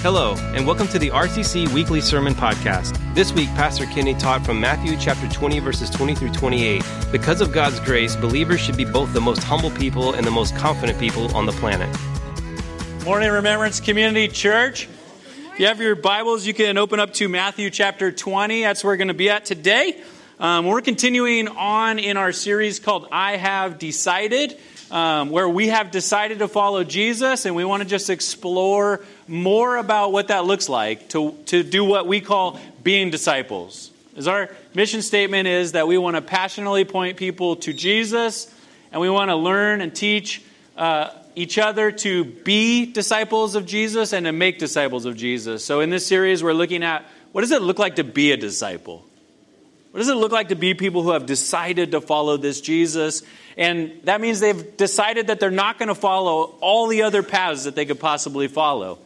Hello, 0.00 0.34
and 0.54 0.66
welcome 0.66 0.86
to 0.88 0.98
the 0.98 1.08
RCC 1.08 1.72
Weekly 1.72 2.00
Sermon 2.00 2.34
Podcast. 2.34 2.96
This 3.14 3.32
week, 3.32 3.48
Pastor 3.50 3.86
Kenny 3.86 4.14
taught 4.14 4.44
from 4.44 4.60
Matthew 4.60 4.96
chapter 4.98 5.26
20, 5.28 5.58
verses 5.58 5.90
20 5.90 6.14
through 6.14 6.32
28. 6.32 6.84
Because 7.10 7.40
of 7.40 7.50
God's 7.50 7.80
grace, 7.80 8.14
believers 8.14 8.60
should 8.60 8.76
be 8.76 8.84
both 8.84 9.12
the 9.12 9.20
most 9.20 9.42
humble 9.42 9.70
people 9.70 10.12
and 10.12 10.24
the 10.24 10.30
most 10.30 10.54
confident 10.54 11.00
people 11.00 11.34
on 11.34 11.46
the 11.46 11.52
planet. 11.52 11.88
Morning, 13.04 13.30
Remembrance 13.30 13.80
Community 13.80 14.28
Church. 14.28 14.86
If 15.52 15.60
you 15.60 15.66
have 15.66 15.80
your 15.80 15.96
Bibles, 15.96 16.46
you 16.46 16.54
can 16.54 16.76
open 16.78 17.00
up 17.00 17.14
to 17.14 17.28
Matthew 17.28 17.70
chapter 17.70 18.12
20. 18.12 18.62
That's 18.62 18.84
where 18.84 18.92
we're 18.92 18.98
going 18.98 19.08
to 19.08 19.14
be 19.14 19.30
at 19.30 19.44
today. 19.44 20.00
Um, 20.38 20.66
we're 20.66 20.82
continuing 20.82 21.48
on 21.48 21.98
in 21.98 22.18
our 22.18 22.32
series 22.32 22.78
called 22.78 23.08
I 23.10 23.38
Have 23.38 23.78
Decided 23.78 24.58
um, 24.90 25.30
where 25.30 25.48
we 25.48 25.68
have 25.68 25.90
decided 25.90 26.38
to 26.40 26.48
follow 26.48 26.84
Jesus 26.84 27.44
and 27.46 27.56
we 27.56 27.64
want 27.64 27.82
to 27.82 27.88
just 27.88 28.10
explore 28.10 29.04
more 29.26 29.76
about 29.76 30.12
what 30.12 30.28
that 30.28 30.44
looks 30.44 30.68
like 30.68 31.08
to, 31.10 31.32
to 31.46 31.62
do 31.62 31.84
what 31.84 32.06
we 32.06 32.20
call 32.20 32.60
being 32.82 33.10
disciples. 33.10 33.90
As 34.16 34.28
our 34.28 34.48
mission 34.74 35.02
statement 35.02 35.48
is 35.48 35.72
that 35.72 35.86
we 35.86 35.98
want 35.98 36.16
to 36.16 36.22
passionately 36.22 36.84
point 36.84 37.16
people 37.16 37.56
to 37.56 37.72
Jesus 37.72 38.52
and 38.92 39.00
we 39.00 39.10
want 39.10 39.30
to 39.30 39.36
learn 39.36 39.80
and 39.80 39.94
teach 39.94 40.42
uh, 40.76 41.10
each 41.34 41.58
other 41.58 41.90
to 41.90 42.24
be 42.24 42.86
disciples 42.86 43.54
of 43.56 43.66
Jesus 43.66 44.12
and 44.12 44.24
to 44.26 44.32
make 44.32 44.58
disciples 44.58 45.04
of 45.04 45.16
Jesus. 45.16 45.64
So 45.64 45.80
in 45.80 45.90
this 45.90 46.06
series, 46.06 46.42
we're 46.42 46.54
looking 46.54 46.82
at 46.82 47.04
what 47.32 47.42
does 47.42 47.50
it 47.50 47.60
look 47.60 47.78
like 47.78 47.96
to 47.96 48.04
be 48.04 48.32
a 48.32 48.36
disciple? 48.36 49.04
What 49.96 50.00
does 50.00 50.08
it 50.10 50.16
look 50.16 50.30
like 50.30 50.48
to 50.48 50.56
be 50.56 50.74
people 50.74 51.02
who 51.02 51.12
have 51.12 51.24
decided 51.24 51.92
to 51.92 52.02
follow 52.02 52.36
this 52.36 52.60
Jesus? 52.60 53.22
And 53.56 53.98
that 54.04 54.20
means 54.20 54.40
they've 54.40 54.76
decided 54.76 55.28
that 55.28 55.40
they're 55.40 55.50
not 55.50 55.78
going 55.78 55.88
to 55.88 55.94
follow 55.94 56.54
all 56.60 56.86
the 56.86 57.00
other 57.00 57.22
paths 57.22 57.64
that 57.64 57.74
they 57.76 57.86
could 57.86 57.98
possibly 57.98 58.46
follow. 58.46 58.98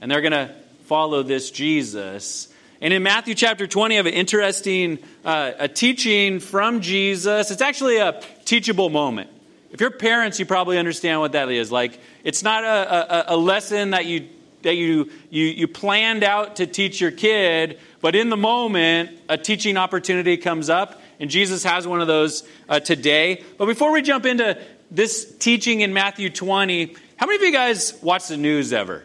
And 0.00 0.10
they're 0.10 0.20
going 0.20 0.32
to 0.32 0.52
follow 0.86 1.22
this 1.22 1.52
Jesus. 1.52 2.52
And 2.80 2.92
in 2.92 3.04
Matthew 3.04 3.36
chapter 3.36 3.68
20, 3.68 3.94
I 3.94 3.96
have 3.98 4.06
an 4.06 4.14
interesting 4.14 4.98
uh, 5.24 5.52
a 5.60 5.68
teaching 5.68 6.40
from 6.40 6.80
Jesus. 6.80 7.52
It's 7.52 7.62
actually 7.62 7.98
a 7.98 8.20
teachable 8.44 8.90
moment. 8.90 9.30
If 9.70 9.80
you're 9.80 9.92
parents, 9.92 10.40
you 10.40 10.44
probably 10.44 10.76
understand 10.76 11.20
what 11.20 11.32
that 11.32 11.52
is. 11.52 11.70
Like, 11.70 12.00
it's 12.24 12.42
not 12.42 12.64
a, 12.64 13.30
a, 13.30 13.36
a 13.36 13.36
lesson 13.36 13.90
that 13.90 14.06
you 14.06 14.28
that 14.62 14.76
you, 14.76 15.10
you, 15.30 15.44
you 15.46 15.68
planned 15.68 16.24
out 16.24 16.56
to 16.56 16.66
teach 16.66 17.00
your 17.00 17.10
kid, 17.10 17.78
but 18.00 18.14
in 18.14 18.30
the 18.30 18.36
moment, 18.36 19.10
a 19.28 19.38
teaching 19.38 19.76
opportunity 19.76 20.36
comes 20.36 20.70
up, 20.70 21.00
and 21.20 21.30
Jesus 21.30 21.62
has 21.64 21.86
one 21.86 22.00
of 22.00 22.06
those 22.06 22.42
uh, 22.68 22.80
today. 22.80 23.44
But 23.58 23.66
before 23.66 23.92
we 23.92 24.02
jump 24.02 24.26
into 24.26 24.60
this 24.90 25.36
teaching 25.38 25.80
in 25.80 25.92
Matthew 25.92 26.30
20, 26.30 26.96
how 27.16 27.26
many 27.26 27.36
of 27.36 27.42
you 27.42 27.52
guys 27.52 27.98
watch 28.02 28.28
the 28.28 28.36
news 28.36 28.72
ever? 28.72 29.04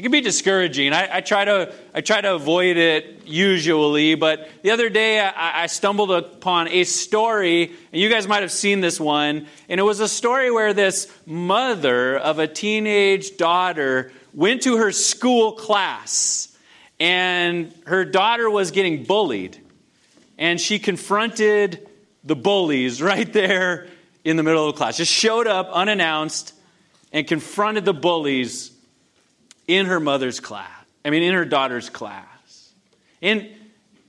It 0.00 0.02
can 0.04 0.12
be 0.12 0.22
discouraging. 0.22 0.94
I, 0.94 1.16
I, 1.16 1.20
try 1.20 1.44
to 1.44 1.74
I 1.92 2.00
try 2.00 2.22
to 2.22 2.34
avoid 2.34 2.78
it 2.78 3.24
usually, 3.26 4.14
but 4.14 4.48
the 4.62 4.70
other 4.70 4.88
day 4.88 5.20
I, 5.20 5.64
I, 5.64 5.66
stumbled 5.66 6.10
upon 6.10 6.68
a 6.68 6.84
story, 6.84 7.64
and 7.64 8.00
you 8.00 8.08
guys 8.08 8.26
might 8.26 8.40
have 8.40 8.50
seen 8.50 8.80
this 8.80 8.98
one. 8.98 9.46
And 9.68 9.78
it 9.78 9.82
was 9.82 10.00
a 10.00 10.08
story 10.08 10.50
where 10.50 10.72
this 10.72 11.06
mother 11.26 12.16
of 12.16 12.38
a 12.38 12.46
teenage 12.48 13.36
daughter 13.36 14.10
went 14.32 14.62
to 14.62 14.78
her 14.78 14.90
school 14.90 15.52
class, 15.52 16.48
and 16.98 17.70
her 17.84 18.06
daughter 18.06 18.48
was 18.48 18.70
getting 18.70 19.04
bullied, 19.04 19.58
and 20.38 20.58
she 20.58 20.78
confronted 20.78 21.86
the 22.24 22.36
bullies 22.36 23.02
right 23.02 23.30
there 23.30 23.86
in 24.24 24.38
the 24.38 24.42
middle 24.42 24.66
of 24.66 24.74
the 24.74 24.78
class. 24.78 24.96
Just 24.96 25.12
showed 25.12 25.46
up 25.46 25.68
unannounced 25.70 26.54
and 27.12 27.26
confronted 27.26 27.84
the 27.84 27.92
bullies 27.92 28.69
in 29.70 29.86
her 29.86 30.00
mother's 30.00 30.40
class. 30.40 30.68
I 31.04 31.10
mean, 31.10 31.22
in 31.22 31.34
her 31.34 31.44
daughter's 31.44 31.88
class. 31.88 32.72
And 33.22 33.48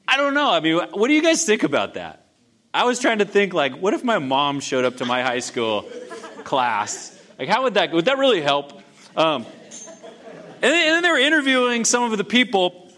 I 0.08 0.18
don't 0.18 0.34
know. 0.34 0.52
I 0.52 0.60
mean, 0.60 0.78
what 0.92 1.08
do 1.08 1.14
you 1.14 1.22
guys 1.22 1.46
think 1.46 1.64
about 1.64 1.94
that? 1.94 2.26
I 2.74 2.86
was 2.86 3.00
trying 3.00 3.20
to 3.20 3.26
think, 3.26 3.54
like, 3.54 3.74
what 3.74 3.94
if 3.94 4.04
my 4.04 4.18
mom 4.18 4.60
showed 4.60 4.86
up 4.86 4.98
to 4.98 5.06
my 5.06 5.22
high 5.22 5.40
school 5.40 5.84
class? 6.44 7.18
Like, 7.38 7.48
how 7.48 7.64
would 7.64 7.76
that, 7.76 7.92
would 7.92 8.06
that 8.06 8.18
really 8.18 8.42
help? 8.42 8.74
Um, 9.16 9.46
and, 10.62 10.72
then, 10.74 11.04
they 11.04 11.12
were 11.12 11.18
interviewing 11.18 11.86
some 11.86 12.12
of 12.12 12.18
the 12.18 12.24
people, 12.24 12.92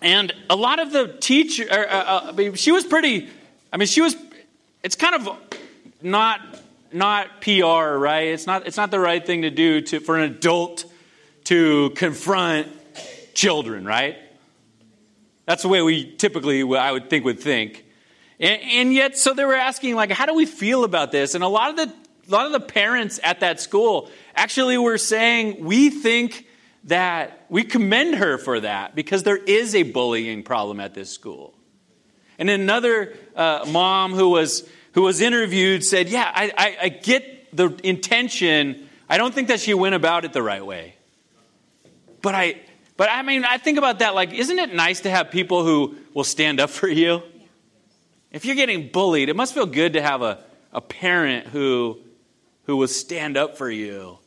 and 0.00 0.32
a 0.50 0.56
lot 0.56 0.78
of 0.80 0.92
the 0.92 1.16
teacher, 1.20 1.66
uh, 1.70 1.74
uh, 1.74 2.26
I 2.28 2.32
mean, 2.32 2.54
she 2.54 2.72
was 2.72 2.84
pretty, 2.84 3.28
I 3.72 3.76
mean, 3.76 3.86
she 3.86 4.00
was, 4.00 4.16
it's 4.82 4.96
kind 4.96 5.14
of 5.14 5.36
not, 6.00 6.40
not 6.92 7.40
PR, 7.42 7.96
right? 7.96 8.28
It's 8.28 8.46
not, 8.46 8.66
it's 8.66 8.76
not 8.76 8.90
the 8.90 9.00
right 9.00 9.24
thing 9.24 9.42
to 9.42 9.50
do 9.50 9.82
to, 9.82 10.00
for 10.00 10.16
an 10.16 10.24
adult 10.24 10.91
to 11.52 11.90
confront 11.90 12.66
children, 13.34 13.84
right? 13.84 14.16
That's 15.44 15.60
the 15.60 15.68
way 15.68 15.82
we 15.82 16.10
typically, 16.16 16.62
I 16.62 16.92
would 16.92 17.10
think, 17.10 17.26
would 17.26 17.40
think. 17.40 17.84
And, 18.40 18.62
and, 18.62 18.94
yet, 18.94 19.18
so 19.18 19.34
they 19.34 19.44
were 19.44 19.54
asking, 19.54 19.94
like, 19.94 20.10
how 20.10 20.24
do 20.24 20.32
we 20.32 20.46
feel 20.46 20.82
about 20.82 21.12
this? 21.12 21.34
And 21.34 21.44
a 21.44 21.48
lot 21.48 21.68
of 21.68 21.76
the, 21.76 21.94
a 22.26 22.30
lot 22.30 22.46
of 22.46 22.52
the 22.52 22.60
parents 22.60 23.20
at 23.22 23.40
that 23.40 23.60
school 23.60 24.08
actually 24.34 24.78
were 24.78 24.96
saying, 24.96 25.62
we 25.62 25.90
think 25.90 26.46
that 26.84 27.44
we 27.50 27.64
commend 27.64 28.14
her 28.14 28.38
for 28.38 28.60
that 28.60 28.94
because 28.94 29.22
there 29.22 29.36
is 29.36 29.74
a 29.74 29.82
bullying 29.82 30.42
problem 30.42 30.80
at 30.80 30.94
this 30.94 31.10
school. 31.10 31.52
And 32.38 32.48
another 32.48 33.14
uh, 33.36 33.66
mom 33.68 34.14
who 34.14 34.30
was 34.30 34.66
who 34.94 35.02
was 35.02 35.20
interviewed 35.20 35.84
said, 35.84 36.08
"Yeah, 36.08 36.32
I, 36.34 36.50
I, 36.56 36.76
I 36.84 36.88
get 36.88 37.54
the 37.54 37.78
intention. 37.84 38.88
I 39.06 39.18
don't 39.18 39.34
think 39.34 39.48
that 39.48 39.60
she 39.60 39.74
went 39.74 39.94
about 39.94 40.24
it 40.24 40.32
the 40.32 40.42
right 40.42 40.64
way." 40.64 40.96
But 42.22 42.34
I, 42.36 42.60
but 42.96 43.10
I 43.10 43.22
mean, 43.22 43.44
I 43.44 43.58
think 43.58 43.78
about 43.78 43.98
that 43.98 44.14
like, 44.14 44.32
isn't 44.32 44.58
it 44.58 44.74
nice 44.74 45.00
to 45.00 45.10
have 45.10 45.30
people 45.30 45.64
who 45.64 45.96
will 46.14 46.24
stand 46.24 46.60
up 46.60 46.70
for 46.80 46.88
you? 46.88 47.22
If 48.30 48.46
you're 48.46 48.56
getting 48.56 48.88
bullied, 48.88 49.28
it 49.28 49.36
must 49.36 49.52
feel 49.52 49.66
good 49.66 49.92
to 49.92 50.02
have 50.02 50.22
a, 50.22 50.42
a 50.72 50.80
parent 50.80 51.48
who, 51.48 51.98
who 52.64 52.78
will 52.78 52.88
stand 52.88 53.36
up 53.36 53.58
for 53.58 53.70
you. 53.70 54.18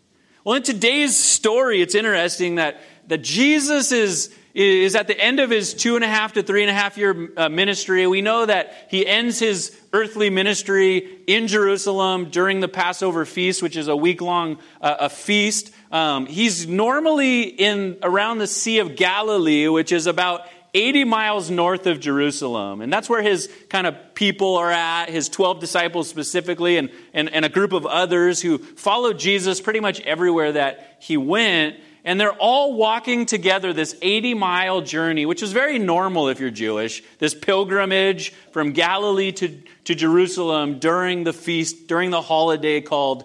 Well, 0.44 0.56
in 0.56 0.62
today's 0.62 1.18
story, 1.18 1.82
it's 1.82 1.96
interesting 1.96 2.56
that, 2.56 2.80
that 3.08 3.24
Jesus 3.24 3.92
is, 3.92 4.32
is 4.54 4.96
at 4.96 5.08
the 5.08 5.20
end 5.20 5.40
of 5.40 5.50
his 5.50 5.74
two 5.74 5.96
and 5.96 6.06
a 6.06 6.08
half 6.08 6.34
to 6.34 6.44
three 6.44 6.62
and 6.62 6.70
a 6.70 6.74
half 6.74 7.00
year 7.00 7.32
uh, 7.36 7.50
ministry. 7.50 8.06
We 8.06 8.22
know 8.22 8.46
that 8.46 8.88
he 8.92 9.08
ends 9.08 9.40
his 9.40 9.76
earthly 9.92 10.30
ministry 10.30 11.22
in 11.26 11.48
Jerusalem 11.48 12.30
during 12.30 12.60
the 12.60 12.68
Passover 12.68 13.26
feast, 13.26 13.64
which 13.64 13.76
is 13.76 13.88
a 13.88 13.96
week 13.96 14.22
long 14.22 14.60
uh, 14.82 14.98
a 15.00 15.10
feast. 15.10 15.72
Um, 15.91 16.25
he's 16.25 16.68
normally 16.68 17.44
in 17.44 17.97
around 18.01 18.40
the 18.40 18.47
Sea 18.47 18.79
of 18.79 18.96
Galilee, 18.96 19.68
which 19.68 19.91
is 19.91 20.07
about 20.07 20.47
80 20.75 21.06
miles 21.06 21.50
north 21.50 21.88
of 21.88 22.01
Jerusalem. 22.01 22.81
And 22.81 22.91
that's 22.91 23.09
where 23.09 23.22
his 23.22 23.50
kind 23.69 23.88
of 23.88 23.96
people 24.13 24.57
are 24.57 24.69
at, 24.69 25.09
his 25.09 25.29
12 25.29 25.62
disciples 25.62 26.09
specifically, 26.09 26.78
and, 26.78 26.91
and, 27.13 27.29
and 27.29 27.46
a 27.46 27.50
group 27.50 27.72
of 27.72 27.85
others 27.85 28.41
who 28.41 28.57
followed 28.57 29.18
Jesus 29.18 29.62
pretty 29.62 29.79
much 29.79 30.01
everywhere 30.01 30.51
that 30.51 30.97
he 31.00 31.16
went. 31.16 31.78
And 32.03 32.19
they're 32.19 32.34
all 32.34 32.73
walking 32.73 33.25
together 33.25 33.72
this 33.72 33.96
80 34.02 34.34
mile 34.34 34.81
journey, 34.81 35.25
which 35.25 35.41
is 35.41 35.53
very 35.53 35.79
normal 35.79 36.28
if 36.28 36.41
you're 36.41 36.52
Jewish, 36.52 37.02
this 37.19 37.34
pilgrimage 37.34 38.34
from 38.52 38.73
Galilee 38.73 39.31
to, 39.31 39.57
to 39.85 39.96
Jerusalem 39.96 40.79
during 40.79 41.23
the 41.23 41.34
feast, 41.34 41.88
during 41.88 42.09
the 42.09 42.22
holiday 42.22 42.81
called 42.81 43.23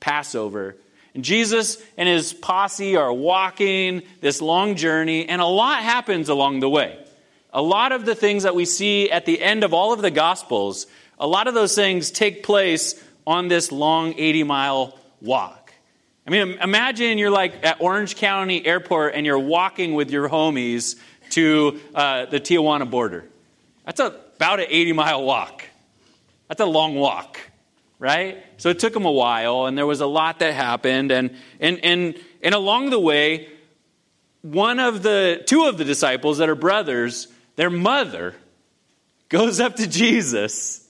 Passover. 0.00 0.76
And 1.14 1.24
Jesus 1.24 1.82
and 1.96 2.08
his 2.08 2.32
posse 2.32 2.96
are 2.96 3.12
walking 3.12 4.02
this 4.20 4.40
long 4.40 4.76
journey, 4.76 5.28
and 5.28 5.40
a 5.40 5.46
lot 5.46 5.82
happens 5.82 6.28
along 6.28 6.60
the 6.60 6.68
way. 6.68 6.98
A 7.52 7.60
lot 7.62 7.92
of 7.92 8.04
the 8.04 8.14
things 8.14 8.44
that 8.44 8.54
we 8.54 8.64
see 8.64 9.10
at 9.10 9.26
the 9.26 9.42
end 9.42 9.64
of 9.64 9.74
all 9.74 9.92
of 9.92 10.02
the 10.02 10.10
Gospels, 10.10 10.86
a 11.18 11.26
lot 11.26 11.48
of 11.48 11.54
those 11.54 11.74
things 11.74 12.10
take 12.10 12.44
place 12.44 13.02
on 13.26 13.48
this 13.48 13.72
long 13.72 14.14
80 14.16 14.44
mile 14.44 14.98
walk. 15.20 15.72
I 16.26 16.30
mean, 16.30 16.58
imagine 16.62 17.18
you're 17.18 17.30
like 17.30 17.64
at 17.64 17.80
Orange 17.80 18.14
County 18.16 18.64
Airport 18.64 19.14
and 19.14 19.26
you're 19.26 19.38
walking 19.38 19.94
with 19.94 20.10
your 20.10 20.28
homies 20.28 20.96
to 21.30 21.80
uh, 21.94 22.26
the 22.26 22.38
Tijuana 22.38 22.88
border. 22.88 23.24
That's 23.84 24.00
a, 24.00 24.14
about 24.36 24.60
an 24.60 24.66
80 24.68 24.92
mile 24.92 25.24
walk. 25.24 25.64
That's 26.48 26.60
a 26.60 26.66
long 26.66 26.94
walk, 26.94 27.40
right? 28.00 28.42
So 28.56 28.70
it 28.70 28.80
took 28.80 28.94
them 28.94 29.04
a 29.04 29.12
while, 29.12 29.66
and 29.66 29.78
there 29.78 29.86
was 29.86 30.00
a 30.00 30.06
lot 30.06 30.40
that 30.40 30.54
happened. 30.54 31.12
And, 31.12 31.36
and, 31.60 31.78
and, 31.84 32.18
and 32.42 32.54
along 32.54 32.90
the 32.90 32.98
way, 32.98 33.48
one 34.40 34.80
of 34.80 35.02
the, 35.02 35.44
two 35.46 35.66
of 35.66 35.76
the 35.78 35.84
disciples 35.84 36.38
that 36.38 36.48
are 36.48 36.54
brothers, 36.56 37.28
their 37.54 37.70
mother 37.70 38.34
goes 39.28 39.60
up 39.60 39.76
to 39.76 39.86
Jesus 39.86 40.88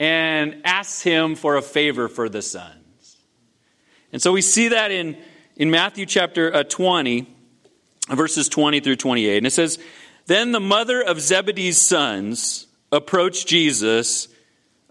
and 0.00 0.60
asks 0.64 1.00
him 1.00 1.36
for 1.36 1.56
a 1.56 1.62
favor 1.62 2.08
for 2.08 2.28
the 2.28 2.42
sons. 2.42 3.16
And 4.12 4.20
so 4.20 4.32
we 4.32 4.42
see 4.42 4.68
that 4.68 4.90
in, 4.90 5.16
in 5.54 5.70
Matthew 5.70 6.06
chapter 6.06 6.52
uh, 6.52 6.64
20, 6.64 7.32
verses 8.08 8.48
20 8.48 8.80
through 8.80 8.96
28. 8.96 9.38
And 9.38 9.46
it 9.46 9.52
says, 9.52 9.78
Then 10.26 10.50
the 10.50 10.60
mother 10.60 11.00
of 11.00 11.20
Zebedee's 11.20 11.86
sons 11.86 12.66
approached 12.90 13.46
Jesus 13.46 14.26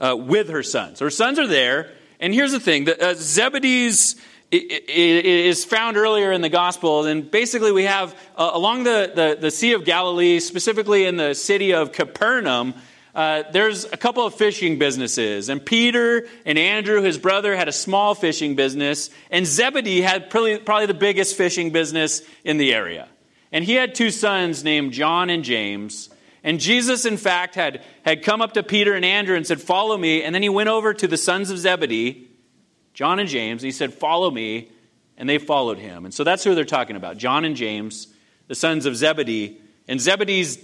uh, 0.01 0.15
with 0.17 0.49
her 0.49 0.63
sons. 0.63 0.99
Her 0.99 1.09
sons 1.09 1.39
are 1.39 1.47
there. 1.47 1.91
And 2.19 2.33
here's 2.33 2.51
the 2.51 2.59
thing 2.59 2.85
that 2.85 3.01
uh, 3.01 3.13
Zebedee's 3.15 4.15
is 4.51 5.63
found 5.63 5.95
earlier 5.95 6.33
in 6.33 6.41
the 6.41 6.49
gospel 6.49 7.05
and 7.05 7.31
basically 7.31 7.71
we 7.71 7.85
have 7.85 8.13
uh, 8.35 8.51
along 8.53 8.83
the, 8.83 9.11
the, 9.15 9.37
the, 9.39 9.49
sea 9.49 9.71
of 9.71 9.85
galilee 9.85 10.41
specifically 10.41 11.05
in 11.05 11.15
the 11.15 11.33
city 11.33 11.73
of 11.73 11.93
capernaum 11.93 12.73
uh, 13.15 13.43
there's 13.53 13.85
a 13.85 13.95
couple 13.95 14.25
of 14.25 14.35
fishing 14.35 14.77
businesses 14.77 15.47
and 15.47 15.65
peter 15.65 16.27
and 16.45 16.59
andrew 16.59 17.01
his 17.01 17.17
brother 17.17 17.55
had 17.55 17.69
a 17.69 17.71
small 17.71 18.13
fishing 18.13 18.55
business 18.57 19.09
and 19.29 19.47
zebedee 19.47 20.01
had 20.01 20.29
probably, 20.29 20.57
probably 20.57 20.85
the 20.85 20.93
biggest 20.93 21.37
fishing 21.37 21.69
business 21.69 22.21
in 22.43 22.57
the 22.57 22.73
area 22.73 23.07
and 23.53 23.63
he 23.63 23.75
had 23.75 23.95
two 23.95 24.11
sons 24.11 24.65
named 24.65 24.91
john 24.91 25.29
and 25.29 25.45
james 25.45 26.09
and 26.43 26.59
jesus 26.59 27.05
in 27.05 27.17
fact 27.17 27.55
had, 27.55 27.83
had 28.03 28.23
come 28.23 28.41
up 28.41 28.53
to 28.53 28.63
peter 28.63 28.93
and 28.93 29.05
andrew 29.05 29.35
and 29.35 29.45
said 29.45 29.61
follow 29.61 29.97
me 29.97 30.23
and 30.23 30.33
then 30.33 30.41
he 30.41 30.49
went 30.49 30.69
over 30.69 30.93
to 30.93 31.07
the 31.07 31.17
sons 31.17 31.49
of 31.49 31.57
zebedee 31.57 32.27
John 32.93 33.19
and 33.19 33.29
James. 33.29 33.63
And 33.63 33.67
he 33.67 33.71
said, 33.71 33.93
Follow 33.93 34.29
me. 34.29 34.69
And 35.17 35.29
they 35.29 35.37
followed 35.37 35.77
him. 35.77 36.05
And 36.05 36.13
so 36.13 36.23
that's 36.23 36.43
who 36.43 36.55
they're 36.55 36.65
talking 36.65 36.95
about 36.95 37.17
John 37.17 37.45
and 37.45 37.55
James, 37.55 38.07
the 38.47 38.55
sons 38.55 38.85
of 38.85 38.95
Zebedee. 38.95 39.59
And 39.87 40.01
Zebedee's 40.01 40.57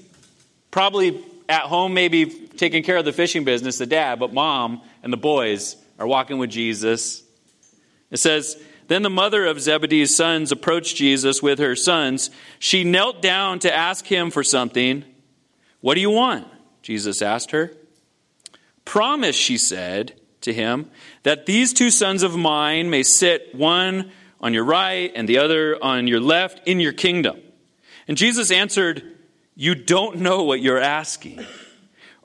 probably 0.72 1.24
at 1.48 1.64
home, 1.64 1.94
maybe 1.94 2.26
taking 2.26 2.82
care 2.82 2.98
of 2.98 3.06
the 3.06 3.14
fishing 3.14 3.44
business, 3.44 3.78
the 3.78 3.86
dad, 3.86 4.20
but 4.20 4.34
mom 4.34 4.82
and 5.04 5.14
the 5.14 5.18
boys 5.18 5.76
are 6.00 6.08
walking 6.08 6.40
with 6.40 6.50
Jesus. 6.50 7.24
It 8.10 8.18
says, 8.18 8.60
Then 8.88 9.04
the 9.04 9.12
mother 9.12 9.46
of 9.46 9.62
Zebedee's 9.62 10.16
sons 10.16 10.52
approached 10.52 10.96
Jesus 10.96 11.44
with 11.44 11.60
her 11.60 11.76
sons. 11.76 12.32
She 12.58 12.84
knelt 12.84 13.22
down 13.22 13.60
to 13.60 13.74
ask 13.74 14.06
him 14.06 14.32
for 14.32 14.44
something. 14.44 15.04
What 15.88 15.96
do 15.96 16.02
you 16.02 16.10
want? 16.10 16.46
Jesus 16.82 17.22
asked 17.22 17.52
her. 17.52 17.72
Promise, 18.84 19.38
she 19.38 19.58
said 19.58 20.20
to 20.42 20.52
him, 20.52 20.92
that 21.24 21.46
these 21.46 21.72
two 21.72 21.92
sons 21.92 22.24
of 22.24 22.36
mine 22.36 22.90
may 22.90 23.04
sit 23.04 23.56
one 23.56 24.12
on 24.42 24.54
your 24.54 24.66
right 24.66 25.10
and 25.16 25.30
the 25.30 25.38
other 25.38 25.82
on 25.82 26.06
your 26.06 26.20
left 26.20 26.68
in 26.68 26.82
your 26.82 26.92
kingdom. 26.92 27.40
And 28.06 28.18
Jesus 28.18 28.52
answered, 28.52 29.02
You 29.56 29.76
don't 29.76 30.18
know 30.18 30.44
what 30.44 30.60
you're 30.60 30.78
asking. 30.78 31.46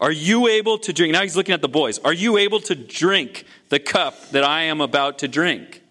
Are 0.00 0.10
you 0.10 0.48
able 0.48 0.78
to 0.78 0.92
drink? 0.92 1.12
Now 1.12 1.22
he's 1.22 1.36
looking 1.36 1.54
at 1.54 1.62
the 1.62 1.68
boys. 1.68 2.00
Are 2.00 2.12
you 2.12 2.38
able 2.38 2.58
to 2.62 2.74
drink 2.74 3.44
the 3.68 3.78
cup 3.78 4.30
that 4.30 4.42
I 4.42 4.62
am 4.62 4.80
about 4.80 5.20
to 5.20 5.28
drink? 5.28 5.84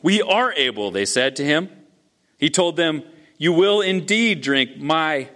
We 0.00 0.22
are 0.22 0.50
able, 0.54 0.90
they 0.90 1.04
said 1.04 1.36
to 1.36 1.44
him. 1.44 1.68
He 2.38 2.48
told 2.48 2.78
them, 2.78 3.02
You 3.36 3.52
will 3.52 3.82
indeed 3.82 4.40
drink 4.40 4.78
my. 4.78 5.28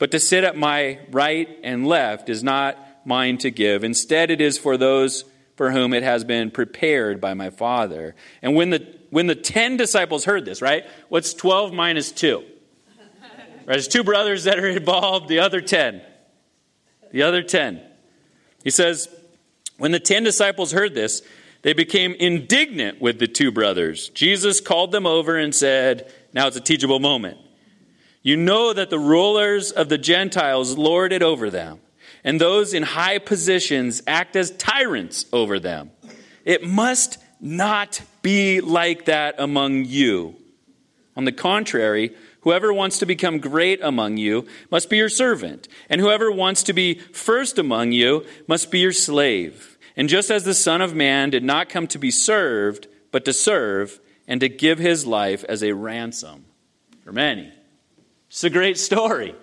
But 0.00 0.10
to 0.12 0.18
sit 0.18 0.44
at 0.44 0.56
my 0.56 0.98
right 1.12 1.46
and 1.62 1.86
left 1.86 2.30
is 2.30 2.42
not 2.42 2.76
mine 3.04 3.36
to 3.38 3.50
give. 3.50 3.84
Instead, 3.84 4.30
it 4.30 4.40
is 4.40 4.56
for 4.56 4.78
those 4.78 5.24
for 5.56 5.70
whom 5.70 5.92
it 5.92 6.02
has 6.02 6.24
been 6.24 6.50
prepared 6.50 7.20
by 7.20 7.34
my 7.34 7.50
Father. 7.50 8.14
And 8.40 8.56
when 8.56 8.70
the, 8.70 8.96
when 9.10 9.26
the 9.26 9.34
10 9.34 9.76
disciples 9.76 10.24
heard 10.24 10.46
this, 10.46 10.62
right? 10.62 10.86
What's 11.10 11.34
12 11.34 11.74
minus 11.74 12.12
2? 12.12 12.38
Right, 12.38 13.66
there's 13.66 13.88
two 13.88 14.02
brothers 14.02 14.44
that 14.44 14.58
are 14.58 14.66
involved, 14.66 15.28
the 15.28 15.40
other 15.40 15.60
10. 15.60 16.00
The 17.12 17.22
other 17.22 17.42
10. 17.42 17.82
He 18.64 18.70
says, 18.70 19.06
when 19.76 19.92
the 19.92 20.00
10 20.00 20.24
disciples 20.24 20.72
heard 20.72 20.94
this, 20.94 21.20
they 21.60 21.74
became 21.74 22.14
indignant 22.14 23.02
with 23.02 23.18
the 23.18 23.28
two 23.28 23.52
brothers. 23.52 24.08
Jesus 24.08 24.62
called 24.62 24.92
them 24.92 25.06
over 25.06 25.36
and 25.36 25.54
said, 25.54 26.10
Now 26.32 26.46
it's 26.46 26.56
a 26.56 26.62
teachable 26.62 27.00
moment. 27.00 27.36
You 28.22 28.36
know 28.36 28.72
that 28.72 28.90
the 28.90 28.98
rulers 28.98 29.70
of 29.70 29.88
the 29.88 29.98
Gentiles 29.98 30.76
lord 30.76 31.12
it 31.12 31.22
over 31.22 31.50
them 31.50 31.80
and 32.24 32.40
those 32.40 32.74
in 32.74 32.82
high 32.82 33.18
positions 33.18 34.02
act 34.06 34.36
as 34.36 34.50
tyrants 34.52 35.26
over 35.32 35.58
them. 35.58 35.90
It 36.44 36.62
must 36.62 37.18
not 37.40 38.02
be 38.22 38.60
like 38.60 39.06
that 39.06 39.36
among 39.38 39.84
you. 39.86 40.36
On 41.16 41.24
the 41.24 41.32
contrary, 41.32 42.14
whoever 42.42 42.72
wants 42.72 42.98
to 42.98 43.06
become 43.06 43.38
great 43.38 43.80
among 43.82 44.16
you 44.16 44.46
must 44.70 44.90
be 44.90 44.96
your 44.96 45.08
servant, 45.08 45.68
and 45.88 46.00
whoever 46.00 46.30
wants 46.30 46.62
to 46.64 46.72
be 46.72 46.94
first 46.94 47.58
among 47.58 47.92
you 47.92 48.24
must 48.46 48.70
be 48.70 48.80
your 48.80 48.92
slave. 48.92 49.78
And 49.96 50.08
just 50.08 50.30
as 50.30 50.44
the 50.44 50.54
Son 50.54 50.80
of 50.80 50.94
Man 50.94 51.30
did 51.30 51.44
not 51.44 51.68
come 51.68 51.86
to 51.88 51.98
be 51.98 52.10
served, 52.10 52.86
but 53.10 53.24
to 53.24 53.32
serve, 53.32 54.00
and 54.28 54.40
to 54.40 54.48
give 54.48 54.78
his 54.78 55.06
life 55.06 55.44
as 55.48 55.62
a 55.62 55.72
ransom 55.72 56.44
for 57.04 57.12
many. 57.12 57.52
It's 58.30 58.44
a 58.44 58.50
great 58.50 58.78
story. 58.78 59.34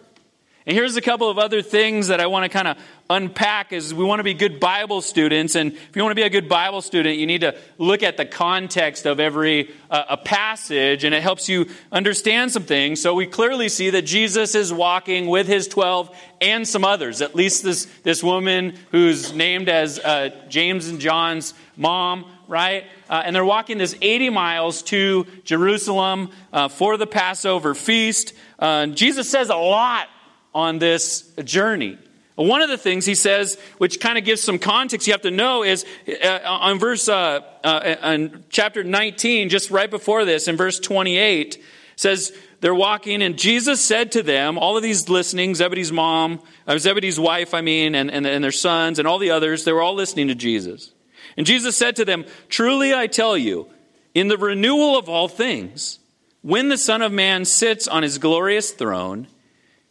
And 0.66 0.74
here's 0.74 0.96
a 0.96 1.02
couple 1.02 1.30
of 1.30 1.38
other 1.38 1.62
things 1.62 2.08
that 2.08 2.22
I 2.22 2.28
want 2.28 2.46
to 2.46 2.50
kind 2.50 2.70
of 2.70 2.78
unpack 3.10 3.74
as 3.74 3.94
we 3.94 4.06
want 4.06 4.20
to 4.20 4.24
be 4.24 4.34
good 4.34 4.62
Bible 4.62 5.02
students. 5.02 5.56
And 5.56 5.74
if 5.74 5.94
you 5.94 6.02
want 6.02 6.12
to 6.12 6.16
be 6.16 6.26
a 6.26 6.30
good 6.30 6.48
Bible 6.48 6.82
student, 6.82 7.18
you 7.18 7.26
need 7.26 7.42
to 7.42 7.58
look 7.78 8.02
at 8.02 8.16
the 8.16 8.26
context 8.26 9.06
of 9.06 9.20
every 9.20 9.74
uh, 9.92 10.06
a 10.12 10.16
passage, 10.16 11.04
and 11.04 11.14
it 11.14 11.22
helps 11.22 11.50
you 11.50 11.68
understand 11.92 12.54
some 12.54 12.64
things. 12.64 13.02
So 13.02 13.14
we 13.14 13.28
clearly 13.28 13.68
see 13.68 13.90
that 13.90 14.04
Jesus 14.04 14.56
is 14.56 14.72
walking 14.72 15.28
with 15.28 15.48
his 15.48 15.68
12 15.68 16.16
and 16.40 16.66
some 16.66 16.86
others, 16.86 17.22
at 17.22 17.36
least 17.36 17.64
this, 17.64 17.88
this 18.04 18.24
woman 18.24 18.78
who's 18.92 19.34
named 19.34 19.68
as 19.68 20.00
uh, 20.00 20.30
James 20.48 20.88
and 20.88 21.02
John's 21.02 21.54
mom, 21.76 22.24
right? 22.48 22.86
Uh, 23.10 23.22
and 23.26 23.36
they're 23.36 23.46
walking 23.46 23.78
this 23.78 23.96
80 24.02 24.30
miles 24.30 24.82
to 24.84 25.26
Jerusalem 25.44 26.32
uh, 26.52 26.68
for 26.68 26.98
the 26.98 27.08
Passover 27.08 27.74
feast. 27.76 28.34
Uh, 28.60 28.88
Jesus 28.88 29.30
says 29.30 29.50
a 29.50 29.56
lot 29.56 30.08
on 30.54 30.80
this 30.80 31.22
journey. 31.44 31.98
One 32.36 32.62
of 32.62 32.70
the 32.70 32.78
things 32.78 33.06
he 33.06 33.16
says, 33.16 33.58
which 33.80 34.00
kind 34.00 34.18
of 34.18 34.24
gives 34.24 34.42
some 34.42 34.60
context 34.60 35.08
you 35.08 35.14
have 35.14 35.24
to 35.24 35.32
know, 35.32 35.64
is 35.64 35.86
uh, 36.24 36.40
on 36.46 36.78
verse, 36.78 37.10
uh, 37.10 37.42
uh, 37.64 37.96
on 38.04 38.44
chapter 38.50 38.84
19, 38.84 39.50
just 39.50 39.72
right 39.72 39.90
before 39.90 40.24
this, 40.24 40.48
in 40.48 40.56
verse 40.56 40.80
28, 40.80 41.64
says, 41.96 42.32
they're 42.60 42.76
walking, 42.76 43.24
and 43.24 43.38
Jesus 43.38 43.82
said 43.82 44.12
to 44.14 44.24
them, 44.24 44.58
all 44.60 44.78
of 44.78 44.84
these 44.84 45.10
listening, 45.10 45.56
Zebedee's 45.56 45.92
mom, 45.92 46.42
uh, 46.68 46.78
Zebedee's 46.78 47.20
wife, 47.20 47.56
I 47.56 47.62
mean, 47.62 47.96
and, 47.96 48.10
and, 48.10 48.26
and 48.26 48.44
their 48.44 48.52
sons, 48.52 49.00
and 49.00 49.08
all 49.08 49.18
the 49.18 49.32
others, 49.32 49.64
they 49.64 49.74
were 49.74 49.82
all 49.82 49.96
listening 49.96 50.28
to 50.28 50.36
Jesus. 50.36 50.92
And 51.38 51.46
Jesus 51.46 51.78
said 51.78 51.96
to 51.98 52.06
them, 52.06 52.26
Truly 52.50 52.94
I 52.94 53.08
tell 53.08 53.38
you, 53.38 53.68
in 54.14 54.28
the 54.28 54.38
renewal 54.38 54.98
of 54.98 55.08
all 55.08 55.28
things, 55.28 56.00
when 56.42 56.70
the 56.70 56.78
Son 56.78 57.02
of 57.02 57.12
Man 57.12 57.46
sits 57.46 57.88
on 57.88 58.04
his 58.04 58.18
glorious 58.18 58.72
throne, 58.72 59.28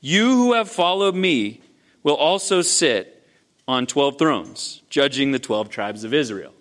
you 0.00 0.34
who 0.34 0.52
have 0.54 0.68
followed 0.70 1.14
me 1.14 1.60
will 2.02 2.16
also 2.16 2.62
sit 2.62 3.24
on 3.68 3.86
12 3.86 4.18
thrones, 4.18 4.82
judging 4.90 5.32
the 5.32 5.38
12 5.38 5.68
tribes 5.70 6.04
of 6.04 6.12
Israel. 6.12 6.52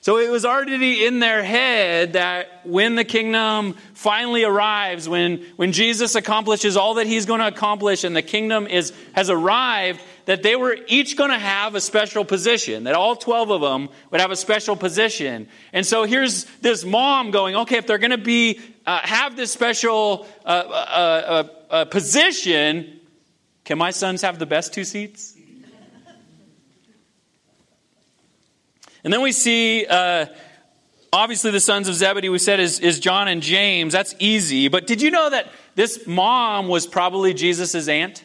So 0.00 0.18
it 0.18 0.30
was 0.30 0.44
already 0.44 1.06
in 1.06 1.18
their 1.18 1.42
head 1.42 2.12
that 2.12 2.60
when 2.64 2.94
the 2.94 3.04
kingdom 3.04 3.74
finally 3.94 4.44
arrives, 4.44 5.08
when, 5.08 5.42
when 5.56 5.72
Jesus 5.72 6.14
accomplishes 6.14 6.76
all 6.76 6.94
that 6.94 7.06
he's 7.06 7.24
going 7.24 7.40
to 7.40 7.46
accomplish 7.46 8.04
and 8.04 8.14
the 8.14 8.20
kingdom 8.20 8.66
is, 8.66 8.92
has 9.14 9.30
arrived, 9.30 10.02
that 10.26 10.42
they 10.42 10.56
were 10.56 10.76
each 10.86 11.16
going 11.16 11.30
to 11.30 11.38
have 11.38 11.74
a 11.74 11.80
special 11.80 12.24
position, 12.24 12.84
that 12.84 12.94
all 12.94 13.16
12 13.16 13.50
of 13.50 13.60
them 13.60 13.88
would 14.10 14.20
have 14.20 14.30
a 14.30 14.36
special 14.36 14.76
position. 14.76 15.48
And 15.72 15.86
so 15.86 16.04
here's 16.04 16.44
this 16.62 16.84
mom 16.84 17.30
going, 17.30 17.56
okay, 17.56 17.76
if 17.76 17.86
they're 17.86 17.98
going 17.98 18.10
to 18.10 18.18
be, 18.18 18.60
uh, 18.86 19.00
have 19.02 19.36
this 19.36 19.52
special 19.52 20.26
uh, 20.44 20.48
uh, 20.48 20.50
uh 20.50 21.48
uh, 21.70 21.84
position, 21.86 23.00
can 23.64 23.78
my 23.78 23.90
sons 23.90 24.22
have 24.22 24.38
the 24.38 24.46
best 24.46 24.72
two 24.72 24.84
seats? 24.84 25.34
And 29.02 29.12
then 29.12 29.20
we 29.20 29.32
see, 29.32 29.84
uh, 29.84 30.26
obviously, 31.12 31.50
the 31.50 31.60
sons 31.60 31.88
of 31.88 31.94
Zebedee, 31.94 32.30
we 32.30 32.38
said, 32.38 32.58
is, 32.58 32.80
is 32.80 32.98
John 33.00 33.28
and 33.28 33.42
James. 33.42 33.92
That's 33.92 34.14
easy. 34.18 34.68
But 34.68 34.86
did 34.86 35.02
you 35.02 35.10
know 35.10 35.28
that 35.28 35.52
this 35.74 36.06
mom 36.06 36.68
was 36.68 36.86
probably 36.86 37.34
Jesus' 37.34 37.86
aunt? 37.86 38.24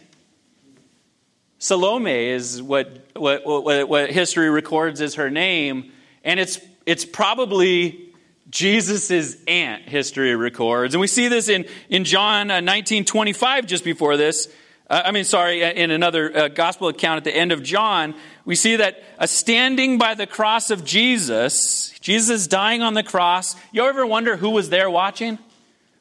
Salome 1.60 2.30
is 2.30 2.62
what, 2.62 3.06
what, 3.16 3.46
what, 3.46 3.90
what 3.90 4.10
history 4.10 4.50
records 4.50 5.02
as 5.02 5.16
her 5.16 5.30
name. 5.30 5.92
And 6.24 6.40
it's, 6.40 6.60
it's 6.86 7.04
probably 7.04 8.14
Jesus' 8.50 9.36
aunt, 9.46 9.84
history 9.84 10.36
records. 10.38 10.94
And 10.94 11.02
we 11.02 11.08
see 11.08 11.28
this 11.28 11.50
in, 11.50 11.66
in 11.90 12.06
John 12.06 12.50
uh, 12.50 12.62
19 12.62 13.04
25, 13.04 13.68
just 13.68 13.84
before 13.84 14.16
this. 14.16 14.48
Uh, 14.90 15.02
I 15.06 15.12
mean, 15.12 15.26
sorry, 15.26 15.64
uh, 15.64 15.72
in 15.72 15.92
another 15.92 16.36
uh, 16.36 16.48
gospel 16.48 16.88
account 16.88 17.18
at 17.18 17.24
the 17.26 17.36
end 17.36 17.52
of 17.52 17.62
John, 17.62 18.16
we 18.46 18.56
see 18.56 18.78
that 18.78 19.04
uh, 19.20 19.28
standing 19.28 19.98
by 19.98 20.16
the 20.16 20.26
cross 20.26 20.72
of 20.72 20.86
Jesus, 20.86 21.94
Jesus 22.00 22.48
dying 22.48 22.82
on 22.82 22.94
the 22.94 23.04
cross. 23.04 23.58
You 23.74 23.84
ever 23.84 24.06
wonder 24.06 24.38
who 24.38 24.52
was 24.52 24.70
there 24.70 24.90
watching? 24.90 25.38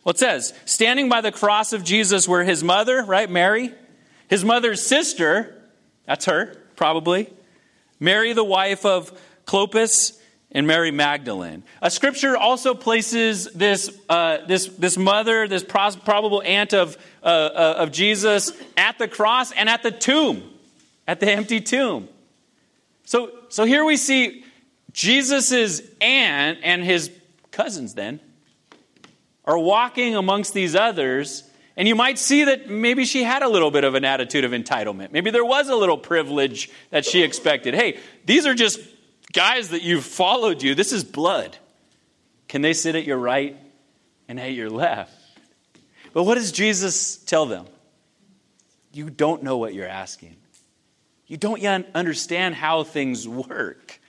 Well, 0.05 0.13
it 0.13 0.19
says, 0.19 0.55
standing 0.65 1.09
by 1.09 1.21
the 1.21 1.33
cross 1.33 1.73
of 1.73 1.83
Jesus 1.83 2.29
were 2.29 2.45
his 2.45 2.63
mother, 2.63 3.03
right, 3.03 3.29
Mary, 3.29 3.75
his 4.29 4.45
mother's 4.45 4.83
sister, 4.85 5.61
that's 6.07 6.27
her, 6.27 6.57
probably, 6.77 7.33
Mary, 7.99 8.33
the 8.33 8.45
wife 8.45 8.85
of 8.85 9.19
Clopas, 9.47 10.19
and 10.51 10.67
Mary 10.67 10.91
Magdalene. 10.91 11.63
A 11.83 11.91
scripture 11.91 12.37
also 12.37 12.75
places 12.75 13.47
this, 13.53 13.91
uh, 14.09 14.39
this, 14.47 14.67
this 14.67 14.97
mother, 14.97 15.47
this 15.47 15.63
probable 15.63 16.43
aunt 16.43 16.73
of, 16.73 16.97
uh, 17.23 17.27
uh, 17.27 17.75
of 17.79 17.93
Jesus, 17.93 18.53
at 18.77 18.99
the 18.99 19.09
cross 19.09 19.53
and 19.53 19.69
at 19.69 19.83
the 19.83 19.91
tomb, 19.91 20.43
at 21.07 21.21
the 21.21 21.31
empty 21.31 21.61
tomb. 21.61 22.09
So, 23.05 23.31
so 23.49 23.65
here 23.65 23.85
we 23.85 23.97
see 23.97 24.45
Jesus' 24.93 25.83
aunt 26.01 26.59
and 26.63 26.83
his 26.83 27.11
cousins 27.51 27.95
then, 27.95 28.21
are 29.45 29.59
walking 29.59 30.15
amongst 30.17 30.55
these 30.55 30.75
others, 30.75 31.48
and 31.79 31.87
you 31.87 31.95
might 31.95 32.19
see 32.19 32.43
that 32.45 32.69
maybe 32.69 33.05
she 33.05 33.23
had 33.23 33.45
a 33.45 33.49
little 33.49 33.71
bit 33.71 33.85
of 33.85 33.95
an 33.95 34.05
attitude 34.05 34.43
of 34.43 34.51
entitlement. 34.51 35.13
Maybe 35.13 35.31
there 35.31 35.45
was 35.45 35.69
a 35.69 35.77
little 35.77 35.97
privilege 35.97 36.69
that 36.91 37.07
she 37.07 37.23
expected. 37.23 37.73
Hey, 37.73 38.01
these 38.27 38.47
are 38.47 38.55
just 38.55 38.81
guys 39.33 39.69
that 39.69 39.83
you've 39.83 40.05
followed 40.05 40.61
you. 40.61 40.75
This 40.75 40.93
is 40.93 41.05
blood. 41.05 41.57
Can 42.49 42.63
they 42.63 42.73
sit 42.73 42.97
at 42.97 43.05
your 43.05 43.17
right 43.17 43.57
and 44.27 44.41
at 44.41 44.55
your 44.55 44.71
left? 44.71 45.15
But 46.13 46.25
what 46.25 46.35
does 46.35 46.51
Jesus 46.51 47.17
tell 47.17 47.47
them? 47.47 47.67
You 48.93 49.09
don't 49.09 49.45
know 49.45 49.59
what 49.59 49.73
you're 49.73 49.87
asking. 49.87 50.35
You 51.29 51.37
don't 51.37 51.63
yet 51.63 51.89
understand 51.95 52.57
how 52.57 52.83
things 52.83 53.29
work 53.29 54.01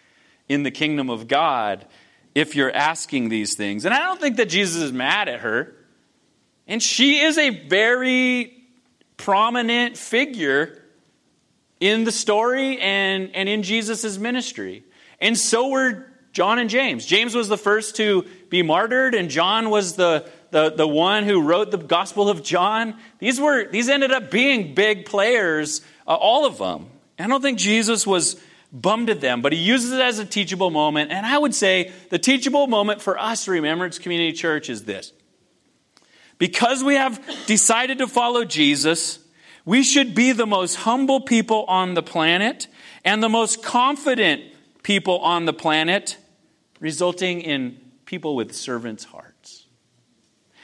in 0.48 0.64
the 0.64 0.72
kingdom 0.72 1.12
of 1.12 1.28
God 1.28 1.86
if 2.34 2.56
you're 2.56 2.74
asking 2.74 3.30
these 3.30 3.54
things. 3.54 3.86
And 3.86 3.94
I 3.94 4.00
don't 4.00 4.20
think 4.20 4.38
that 4.38 4.50
Jesus 4.50 4.82
is 4.82 4.92
mad 4.92 5.30
at 5.30 5.42
her. 5.42 5.76
And 6.70 6.82
she 6.82 7.20
is 7.20 7.38
a 7.40 7.50
very 7.50 8.54
prominent 9.18 9.98
figure 9.98 10.82
in 11.80 12.04
the 12.04 12.12
story 12.12 12.80
and, 12.80 13.32
and 13.34 13.50
in 13.50 13.64
Jesus' 13.64 14.20
ministry. 14.20 14.84
And 15.20 15.36
so 15.36 15.70
were 15.70 16.06
John 16.32 16.60
and 16.60 16.70
James. 16.70 17.08
James 17.08 17.34
was 17.34 17.50
the 17.50 17.58
first 17.58 17.96
to 17.96 18.28
be 18.50 18.62
martyred, 18.62 19.16
and 19.16 19.30
John 19.30 19.72
was 19.72 19.96
the, 19.96 20.30
the, 20.52 20.70
the 20.70 20.88
one 20.88 21.24
who 21.24 21.42
wrote 21.42 21.72
the 21.72 21.78
Gospel 21.78 22.30
of 22.30 22.44
John. 22.44 22.96
These, 23.18 23.42
were, 23.42 23.68
these 23.68 23.90
ended 23.90 24.12
up 24.12 24.30
being 24.30 24.76
big 24.76 25.06
players, 25.06 25.82
uh, 26.08 26.14
all 26.14 26.46
of 26.46 26.60
them. 26.60 26.86
I 27.18 27.26
don't 27.26 27.42
think 27.42 27.58
Jesus 27.58 28.06
was 28.06 28.40
bummed 28.72 29.10
at 29.10 29.22
them, 29.22 29.42
but 29.42 29.54
he 29.54 29.60
uses 29.60 29.92
it 29.92 30.02
as 30.02 30.20
a 30.20 30.26
teachable 30.26 30.70
moment. 30.70 31.12
And 31.12 31.26
I 31.26 31.38
would 31.38 31.56
say 31.56 31.92
the 32.12 32.20
teachable 32.20 32.68
moment 32.68 33.02
for 33.02 33.18
us, 33.18 33.48
Remembrance 33.48 33.98
Community 33.98 34.34
Church, 34.34 34.70
is 34.70 34.86
this. 34.86 35.14
Because 36.40 36.84
we 36.84 36.96
have 36.96 37.22
decided 37.46 38.00
to 38.00 38.08
follow 38.08 38.46
Jesus, 38.46 39.20
we 39.66 39.84
should 39.84 40.16
be 40.16 40.32
the 40.32 40.48
most 40.48 40.76
humble 40.76 41.22
people 41.22 41.66
on 41.68 41.94
the 41.94 42.02
planet 42.02 42.68
and 43.06 43.22
the 43.22 43.30
most 43.30 43.62
confident 43.62 44.42
people 44.82 45.20
on 45.20 45.46
the 45.46 45.54
planet, 45.54 46.18
resulting 46.80 47.42
in 47.42 47.78
people 48.06 48.36
with 48.36 48.54
servants' 48.54 49.04
hearts. 49.04 49.66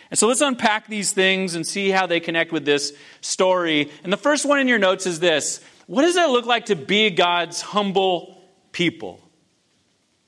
And 0.10 0.17
so 0.17 0.27
let's 0.27 0.41
unpack 0.41 0.88
these 0.88 1.12
things 1.12 1.55
and 1.55 1.67
see 1.67 1.89
how 1.89 2.05
they 2.05 2.20
connect 2.20 2.51
with 2.51 2.63
this 2.63 2.94
story. 3.22 3.91
And 4.03 4.13
the 4.13 4.17
first 4.17 4.46
one 4.46 4.60
in 4.60 4.67
your 4.67 4.79
notes 4.79 5.05
is 5.05 5.20
this 5.20 5.62
What 5.88 6.03
does 6.03 6.15
it 6.15 6.29
look 6.29 6.46
like 6.46 6.67
to 6.67 6.75
be 6.75 7.10
God's 7.10 7.62
humble 7.62 8.41
people? 8.72 9.20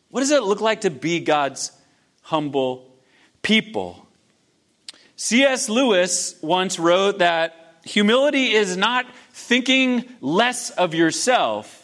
What 0.09 0.21
does 0.21 0.31
it 0.31 0.43
look 0.43 0.61
like 0.61 0.81
to 0.81 0.89
be 0.89 1.19
God's 1.19 1.71
humble 2.21 2.91
people? 3.41 4.06
C.S. 5.17 5.67
Lewis 5.67 6.35
once 6.41 6.79
wrote 6.79 7.19
that 7.19 7.81
humility 7.83 8.53
is 8.53 8.77
not 8.77 9.05
thinking 9.33 10.05
less 10.21 10.69
of 10.71 10.93
yourself 10.95 11.83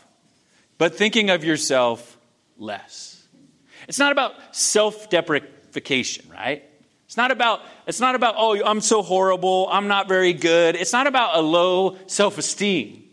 but 0.78 0.96
thinking 0.96 1.30
of 1.30 1.46
yourself 1.46 2.18
less. 2.58 3.26
It's 3.88 4.00
not 4.00 4.12
about 4.12 4.34
self 4.52 5.10
deprecation, 5.10 6.30
right? 6.30 6.64
It's 7.06 7.16
not 7.16 7.32
about 7.32 7.62
it's 7.88 8.00
not 8.00 8.16
about 8.16 8.36
oh 8.38 8.62
I'm 8.66 8.82
so 8.82 9.02
horrible, 9.02 9.68
I'm 9.72 9.88
not 9.88 10.08
very 10.08 10.34
good. 10.34 10.76
It's 10.76 10.94
not 10.94 11.08
about 11.08 11.38
a 11.38 11.42
low 11.42 11.98
self-esteem. 12.08 13.04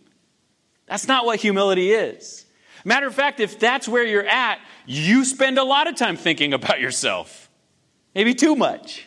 That's 0.86 1.06
not 1.06 1.24
what 1.24 1.38
humility 1.38 1.92
is. 1.92 2.44
Matter 2.84 3.06
of 3.06 3.14
fact, 3.14 3.40
if 3.40 3.60
that's 3.60 3.86
where 3.86 4.04
you're 4.04 4.26
at, 4.26 4.58
you 4.86 5.24
spend 5.24 5.58
a 5.58 5.62
lot 5.62 5.86
of 5.86 5.94
time 5.94 6.16
thinking 6.16 6.52
about 6.54 6.80
yourself. 6.80 7.48
Maybe 8.14 8.34
too 8.34 8.56
much. 8.56 9.06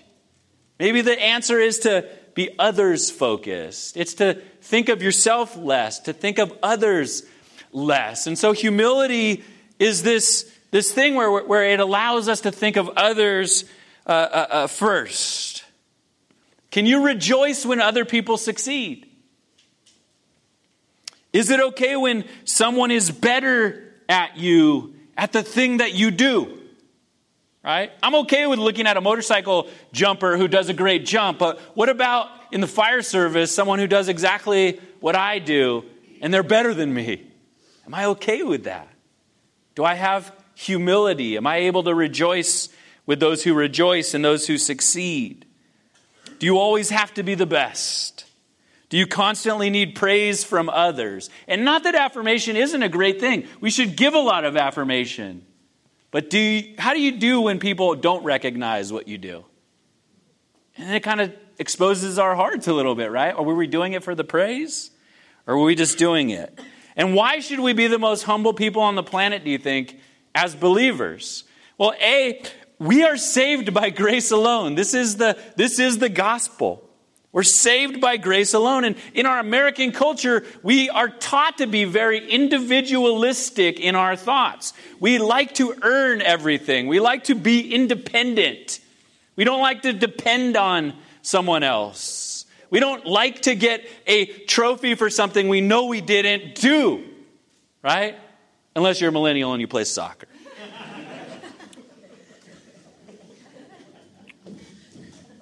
Maybe 0.83 0.99
the 0.99 1.17
answer 1.17 1.61
is 1.61 1.79
to 1.79 2.05
be 2.33 2.49
others 2.59 3.09
focused. 3.09 3.95
It's 3.95 4.15
to 4.15 4.33
think 4.59 4.89
of 4.89 5.01
yourself 5.01 5.55
less, 5.55 5.99
to 6.01 6.11
think 6.11 6.39
of 6.39 6.53
others 6.61 7.23
less. 7.71 8.27
And 8.27 8.37
so 8.37 8.51
humility 8.51 9.45
is 9.79 10.03
this, 10.03 10.53
this 10.71 10.91
thing 10.91 11.15
where, 11.15 11.41
where 11.45 11.63
it 11.63 11.79
allows 11.79 12.27
us 12.27 12.41
to 12.41 12.51
think 12.51 12.75
of 12.75 12.89
others 12.97 13.63
uh, 14.05 14.09
uh, 14.09 14.47
uh, 14.49 14.67
first. 14.67 15.63
Can 16.69 16.85
you 16.85 17.05
rejoice 17.05 17.65
when 17.65 17.79
other 17.79 18.03
people 18.03 18.35
succeed? 18.35 19.09
Is 21.31 21.49
it 21.49 21.61
okay 21.61 21.95
when 21.95 22.25
someone 22.43 22.91
is 22.91 23.09
better 23.09 23.89
at 24.09 24.35
you 24.35 24.95
at 25.15 25.31
the 25.31 25.43
thing 25.43 25.77
that 25.77 25.93
you 25.93 26.11
do? 26.11 26.59
Right? 27.63 27.91
I'm 28.03 28.15
okay 28.15 28.45
with 28.45 28.59
looking 28.59 28.87
at 28.87 28.97
a 28.97 29.01
motorcycle 29.01 29.69
jumper 29.93 30.37
who 30.37 30.49
does 30.49 30.67
a 30.67 30.73
great 30.73 31.05
jump, 31.05 31.39
but 31.39 31.59
what 31.75 31.87
about 31.87 32.27
in 32.51 32.59
the 32.59 32.67
fire 32.67 33.01
service, 33.01 33.53
someone 33.53 33.79
who 33.79 33.87
does 33.87 34.09
exactly 34.09 34.81
what 34.99 35.15
I 35.15 35.39
do 35.39 35.85
and 36.21 36.33
they're 36.33 36.43
better 36.43 36.73
than 36.73 36.93
me? 36.93 37.25
Am 37.85 37.93
I 37.93 38.05
okay 38.05 38.43
with 38.43 38.65
that? 38.65 38.89
Do 39.75 39.85
I 39.85 39.93
have 39.93 40.35
humility? 40.55 41.37
Am 41.37 41.47
I 41.47 41.57
able 41.57 41.83
to 41.83 41.95
rejoice 41.95 42.67
with 43.05 43.21
those 43.21 43.43
who 43.43 43.53
rejoice 43.53 44.13
and 44.13 44.23
those 44.23 44.45
who 44.47 44.57
succeed? 44.57 45.45
Do 46.39 46.45
you 46.45 46.57
always 46.57 46.89
have 46.89 47.13
to 47.13 47.23
be 47.23 47.35
the 47.35 47.45
best? 47.45 48.25
Do 48.89 48.97
you 48.97 49.07
constantly 49.07 49.69
need 49.69 49.95
praise 49.95 50.43
from 50.43 50.69
others? 50.69 51.29
And 51.47 51.63
not 51.63 51.83
that 51.83 51.95
affirmation 51.95 52.57
isn't 52.57 52.83
a 52.83 52.89
great 52.89 53.19
thing. 53.19 53.47
We 53.61 53.71
should 53.71 53.95
give 53.95 54.13
a 54.13 54.19
lot 54.19 54.43
of 54.43 54.57
affirmation. 54.57 55.45
But 56.13 56.29
do 56.29 56.37
you, 56.37 56.75
how 56.77 56.93
do 56.93 57.01
you 57.01 57.13
do 57.13 57.41
when 57.41 57.57
people 57.57 57.95
don't 57.95 58.23
recognize 58.23 58.93
what 58.93 59.07
you 59.07 59.17
do? 59.17 59.45
And 60.77 60.95
it 60.95 60.99
kind 60.99 61.19
of 61.19 61.33
exposes 61.57 62.19
our 62.19 62.35
hearts 62.35 62.67
a 62.67 62.73
little 62.73 62.93
bit, 62.93 63.09
right? 63.09 63.35
Were 63.35 63.55
we 63.55 63.65
doing 63.65 63.93
it 63.93 64.03
for 64.03 64.13
the 64.13 64.23
praise? 64.23 64.91
Or 65.47 65.57
were 65.57 65.63
we 65.63 65.73
just 65.73 65.97
doing 65.97 66.29
it? 66.29 66.59
And 66.95 67.15
why 67.15 67.39
should 67.39 67.59
we 67.59 67.73
be 67.73 67.87
the 67.87 67.97
most 67.97 68.23
humble 68.23 68.53
people 68.53 68.83
on 68.83 68.93
the 68.93 69.01
planet, 69.01 69.43
do 69.43 69.49
you 69.49 69.57
think, 69.57 69.99
as 70.35 70.53
believers? 70.53 71.45
Well, 71.79 71.95
A, 71.99 72.43
we 72.77 73.03
are 73.03 73.17
saved 73.17 73.73
by 73.73 73.89
grace 73.89 74.29
alone. 74.29 74.75
This 74.75 74.93
is 74.93 75.17
the, 75.17 75.35
this 75.55 75.79
is 75.79 75.97
the 75.97 76.09
gospel. 76.09 76.87
We're 77.33 77.41
saved 77.43 77.99
by 77.99 78.17
grace 78.17 78.53
alone. 78.53 78.85
And 78.85 78.95
in 79.15 79.25
our 79.25 79.39
American 79.39 79.91
culture, 79.91 80.45
we 80.61 80.89
are 80.89 81.09
taught 81.09 81.57
to 81.57 81.67
be 81.67 81.83
very 81.83 82.29
individualistic 82.29 83.79
in 83.79 83.95
our 83.95 84.15
thoughts. 84.15 84.73
We 84.99 85.17
like 85.17 85.55
to 85.55 85.75
earn 85.81 86.21
everything, 86.21 86.87
we 86.87 87.01
like 87.01 87.25
to 87.25 87.35
be 87.35 87.73
independent. 87.73 88.79
We 89.35 89.45
don't 89.45 89.61
like 89.61 89.81
to 89.81 89.93
depend 89.93 90.55
on 90.55 90.93
someone 91.23 91.63
else. 91.63 92.45
We 92.69 92.79
don't 92.79 93.03
like 93.07 93.41
to 93.43 93.55
get 93.55 93.83
a 94.05 94.25
trophy 94.25 94.93
for 94.93 95.09
something 95.09 95.49
we 95.49 95.59
know 95.59 95.85
we 95.85 96.01
didn't 96.01 96.53
do, 96.53 97.03
right? 97.81 98.15
Unless 98.75 99.01
you're 99.01 99.09
a 99.09 99.11
millennial 99.11 99.53
and 99.53 99.61
you 99.61 99.67
play 99.67 99.85
soccer. 99.85 100.27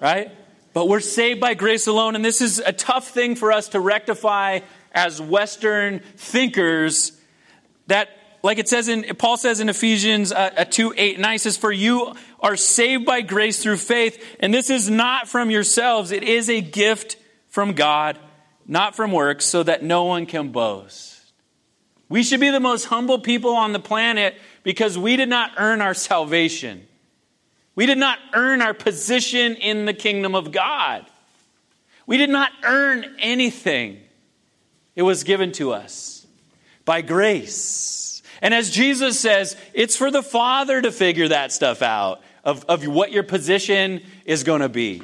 right? 0.00 0.30
But 0.72 0.88
we're 0.88 1.00
saved 1.00 1.40
by 1.40 1.54
grace 1.54 1.86
alone, 1.86 2.16
and 2.16 2.24
this 2.24 2.40
is 2.40 2.58
a 2.58 2.72
tough 2.72 3.08
thing 3.08 3.36
for 3.36 3.52
us 3.52 3.68
to 3.68 3.80
rectify 3.80 4.60
as 4.92 5.20
Western 5.20 6.00
thinkers. 6.16 7.12
That, 7.88 8.08
like 8.42 8.58
it 8.58 8.68
says 8.68 8.88
in 8.88 9.04
Paul 9.16 9.36
says 9.36 9.60
in 9.60 9.68
Ephesians 9.68 10.32
uh, 10.32 10.64
2 10.68 10.94
8 10.96 11.20
9, 11.20 11.38
says, 11.38 11.56
For 11.56 11.72
you 11.72 12.14
are 12.40 12.56
saved 12.56 13.04
by 13.04 13.20
grace 13.20 13.62
through 13.62 13.76
faith, 13.76 14.22
and 14.40 14.52
this 14.52 14.70
is 14.70 14.88
not 14.88 15.28
from 15.28 15.50
yourselves, 15.50 16.10
it 16.10 16.22
is 16.22 16.48
a 16.48 16.60
gift 16.60 17.16
from 17.48 17.74
God, 17.74 18.18
not 18.66 18.96
from 18.96 19.12
works, 19.12 19.44
so 19.44 19.62
that 19.62 19.82
no 19.82 20.04
one 20.04 20.24
can 20.24 20.52
boast. 20.52 21.12
We 22.08 22.22
should 22.22 22.40
be 22.40 22.50
the 22.50 22.60
most 22.60 22.86
humble 22.86 23.18
people 23.18 23.54
on 23.54 23.72
the 23.72 23.78
planet 23.78 24.34
because 24.62 24.98
we 24.98 25.16
did 25.16 25.28
not 25.28 25.52
earn 25.56 25.80
our 25.80 25.94
salvation. 25.94 26.86
We 27.74 27.86
did 27.86 27.98
not 27.98 28.18
earn 28.34 28.60
our 28.60 28.74
position 28.74 29.54
in 29.56 29.86
the 29.86 29.94
kingdom 29.94 30.34
of 30.34 30.52
God. 30.52 31.06
We 32.06 32.16
did 32.16 32.30
not 32.30 32.50
earn 32.62 33.16
anything. 33.18 34.00
It 34.94 35.02
was 35.02 35.24
given 35.24 35.52
to 35.52 35.72
us 35.72 36.26
by 36.84 37.00
grace. 37.00 38.22
And 38.42 38.52
as 38.52 38.70
Jesus 38.70 39.18
says, 39.18 39.56
it's 39.72 39.96
for 39.96 40.10
the 40.10 40.22
Father 40.22 40.82
to 40.82 40.92
figure 40.92 41.28
that 41.28 41.52
stuff 41.52 41.80
out 41.80 42.20
of, 42.44 42.64
of 42.64 42.86
what 42.86 43.12
your 43.12 43.22
position 43.22 44.02
is 44.24 44.44
going 44.44 44.60
to 44.60 44.68
be 44.68 45.02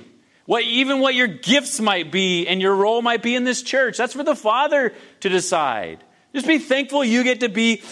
what, 0.48 0.64
even 0.64 1.00
what 1.00 1.14
your 1.14 1.26
gifts 1.26 1.78
might 1.78 2.10
be 2.10 2.46
and 2.46 2.58
your 2.58 2.74
role 2.74 3.02
might 3.02 3.22
be 3.22 3.34
in 3.34 3.44
this 3.44 3.60
church. 3.60 3.98
That's 3.98 4.14
for 4.14 4.24
the 4.24 4.34
Father 4.34 4.94
to 5.20 5.28
decide. 5.28 6.02
Just 6.32 6.46
be 6.46 6.56
thankful 6.56 7.04
you 7.04 7.22
get 7.22 7.40
to 7.40 7.50
be 7.50 7.82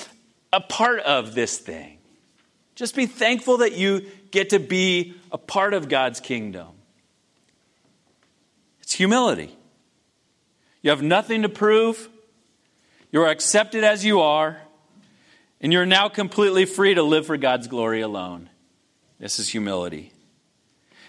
a 0.54 0.62
part 0.62 1.00
of 1.00 1.34
this 1.34 1.58
thing. 1.58 1.95
Just 2.76 2.94
be 2.94 3.06
thankful 3.06 3.58
that 3.58 3.72
you 3.72 4.06
get 4.30 4.50
to 4.50 4.60
be 4.60 5.14
a 5.32 5.38
part 5.38 5.74
of 5.74 5.88
God's 5.88 6.20
kingdom. 6.20 6.68
It's 8.82 8.92
humility. 8.92 9.56
You 10.82 10.90
have 10.90 11.02
nothing 11.02 11.42
to 11.42 11.48
prove. 11.48 12.08
You 13.10 13.22
are 13.22 13.28
accepted 13.28 13.82
as 13.82 14.04
you 14.04 14.20
are, 14.20 14.60
and 15.60 15.72
you're 15.72 15.86
now 15.86 16.08
completely 16.08 16.66
free 16.66 16.94
to 16.94 17.02
live 17.02 17.26
for 17.26 17.36
God's 17.36 17.66
glory 17.66 18.02
alone. 18.02 18.50
This 19.18 19.38
is 19.38 19.48
humility. 19.48 20.12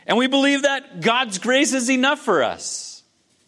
And 0.07 0.17
we 0.17 0.27
believe 0.27 0.61
that 0.61 1.01
God's 1.01 1.37
grace 1.37 1.73
is 1.73 1.91
enough 1.91 2.19
for 2.19 2.43
us. 2.43 2.86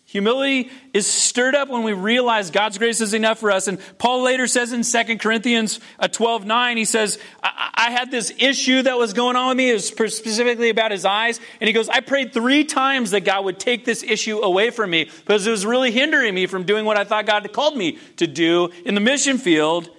Humility 0.10 0.72
is 0.92 1.06
stirred 1.06 1.54
up 1.54 1.70
when 1.70 1.84
we 1.84 1.94
realize 1.94 2.50
God's 2.50 2.80
grace 2.80 3.00
is 3.00 3.13
enough 3.13 3.38
for 3.38 3.51
us. 3.51 3.68
And 3.68 3.78
Paul 4.00 4.24
later 4.24 4.48
says 4.48 4.74
in 4.74 4.82
2 4.82 5.18
Corinthians 5.20 5.80
uh, 6.00 6.08
12 6.08 6.48
9, 6.48 6.78
he 6.78 6.86
says, 6.86 7.20
I-, 7.44 7.70
I 7.75 7.92
had 7.92 8.10
this 8.10 8.34
issue 8.39 8.82
that 8.82 8.98
was 8.98 9.13
going 9.13 9.36
on 9.36 9.50
with 9.50 9.58
me. 9.58 9.70
It 9.70 9.74
was 9.74 9.88
specifically 9.88 10.70
about 10.70 10.89
his 10.89 11.06
eyes. 11.06 11.39
And 11.62 11.68
he 11.68 11.74
goes, 11.74 11.89
I 11.89 12.00
prayed 12.00 12.34
three 12.34 12.63
times 12.63 13.12
that 13.12 13.24
God 13.24 13.46
would 13.46 13.60
take 13.60 13.86
this 13.86 14.01
issue 14.01 14.39
away 14.39 14.72
from 14.72 14.89
me 14.89 15.04
because 15.04 15.46
it 15.46 15.51
was 15.51 15.63
really 15.63 15.92
hindering 15.92 16.34
me 16.34 16.48
from 16.48 16.63
doing 16.63 16.86
what 16.86 16.98
I 16.98 17.04
thought 17.04 17.28
God 17.28 17.44
had 17.44 17.54
called 17.54 17.78
me 17.78 18.00
to 18.16 18.25
do 18.25 18.72
in 18.86 18.96
the 18.96 19.01
mission 19.01 19.38
field. 19.38 19.92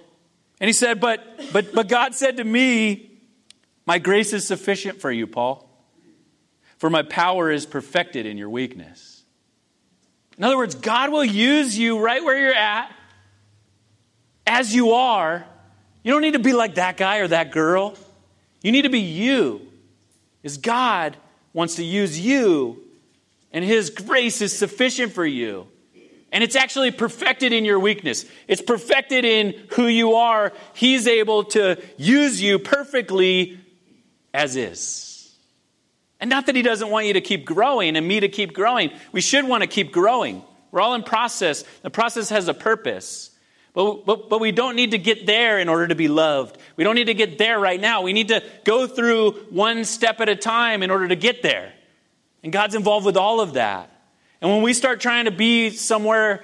And 0.59 0.67
he 0.67 0.73
said, 0.73 0.99
But, 0.99 1.23
but, 1.53 1.73
but 1.73 1.87
God 1.87 2.15
said 2.15 2.35
to 2.35 2.43
me, 2.43 3.11
My 3.85 3.97
grace 3.97 4.33
is 4.33 4.45
sufficient 4.45 4.99
for 4.99 5.09
you, 5.09 5.25
Paul, 5.25 5.69
for 6.79 6.89
my 6.89 7.01
power 7.01 7.49
is 7.49 7.65
perfected 7.65 8.25
in 8.25 8.37
your 8.37 8.49
weakness. 8.49 9.10
In 10.41 10.45
other 10.45 10.57
words, 10.57 10.73
God 10.73 11.11
will 11.11 11.23
use 11.23 11.77
you 11.77 11.99
right 11.99 12.23
where 12.23 12.35
you're 12.35 12.51
at, 12.51 12.91
as 14.47 14.73
you 14.73 14.93
are. 14.93 15.45
You 16.01 16.11
don't 16.11 16.23
need 16.23 16.33
to 16.33 16.39
be 16.39 16.51
like 16.51 16.75
that 16.75 16.97
guy 16.97 17.17
or 17.17 17.27
that 17.27 17.51
girl. 17.51 17.93
You 18.63 18.71
need 18.71 18.81
to 18.81 18.89
be 18.89 19.01
you. 19.01 19.61
Is 20.41 20.57
God 20.57 21.15
wants 21.53 21.75
to 21.75 21.83
use 21.83 22.19
you, 22.19 22.81
and 23.53 23.63
His 23.63 23.91
grace 23.91 24.41
is 24.41 24.57
sufficient 24.57 25.13
for 25.13 25.23
you. 25.23 25.67
And 26.31 26.43
it's 26.43 26.55
actually 26.55 26.89
perfected 26.89 27.53
in 27.53 27.63
your 27.63 27.79
weakness. 27.79 28.25
It's 28.47 28.63
perfected 28.63 29.25
in 29.25 29.53
who 29.73 29.85
you 29.85 30.15
are. 30.15 30.53
He's 30.73 31.05
able 31.05 31.43
to 31.43 31.79
use 31.97 32.41
you 32.41 32.57
perfectly 32.57 33.59
as 34.33 34.55
is. 34.55 35.10
And 36.21 36.29
not 36.29 36.45
that 36.45 36.55
he 36.55 36.61
doesn't 36.61 36.89
want 36.89 37.07
you 37.07 37.13
to 37.13 37.21
keep 37.21 37.45
growing 37.45 37.97
and 37.97 38.07
me 38.07 38.19
to 38.19 38.29
keep 38.29 38.53
growing. 38.53 38.91
We 39.11 39.21
should 39.21 39.47
want 39.47 39.63
to 39.63 39.67
keep 39.67 39.91
growing. 39.91 40.43
We're 40.69 40.79
all 40.79 40.93
in 40.93 41.01
process. 41.01 41.63
The 41.81 41.89
process 41.89 42.29
has 42.29 42.47
a 42.47 42.53
purpose. 42.53 43.31
But, 43.73 44.05
but, 44.05 44.29
but 44.29 44.39
we 44.39 44.51
don't 44.51 44.75
need 44.75 44.91
to 44.91 44.99
get 44.99 45.25
there 45.25 45.57
in 45.57 45.67
order 45.67 45.87
to 45.87 45.95
be 45.95 46.07
loved. 46.07 46.59
We 46.75 46.83
don't 46.83 46.95
need 46.95 47.05
to 47.05 47.15
get 47.15 47.39
there 47.39 47.59
right 47.59 47.81
now. 47.81 48.03
We 48.03 48.13
need 48.13 48.27
to 48.27 48.43
go 48.63 48.85
through 48.85 49.31
one 49.49 49.83
step 49.83 50.21
at 50.21 50.29
a 50.29 50.35
time 50.35 50.83
in 50.83 50.91
order 50.91 51.07
to 51.07 51.15
get 51.15 51.41
there. 51.41 51.73
And 52.43 52.53
God's 52.53 52.75
involved 52.75 53.05
with 53.05 53.17
all 53.17 53.41
of 53.41 53.53
that. 53.53 53.89
And 54.41 54.51
when 54.51 54.61
we 54.61 54.73
start 54.73 54.99
trying 54.99 55.25
to 55.25 55.31
be 55.31 55.71
somewhere 55.71 56.43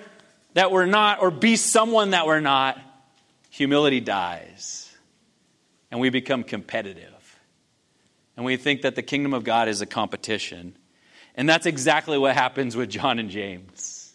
that 0.53 0.71
we're 0.71 0.85
not 0.87 1.21
or 1.21 1.29
be 1.29 1.55
someone 1.55 2.11
that 2.11 2.25
we're 2.25 2.39
not, 2.39 2.79
humility 3.51 3.99
dies. 3.99 4.91
And 5.91 5.99
we 5.99 6.09
become 6.09 6.43
competitive 6.43 7.16
and 8.37 8.45
we 8.45 8.55
think 8.55 8.83
that 8.83 8.95
the 8.95 9.01
kingdom 9.01 9.33
of 9.33 9.43
God 9.43 9.67
is 9.67 9.81
a 9.81 9.87
competition. 9.87 10.77
And 11.35 11.49
that's 11.49 11.65
exactly 11.65 12.19
what 12.19 12.35
happens 12.35 12.75
with 12.75 12.89
John 12.89 13.17
and 13.17 13.31
James. 13.31 14.13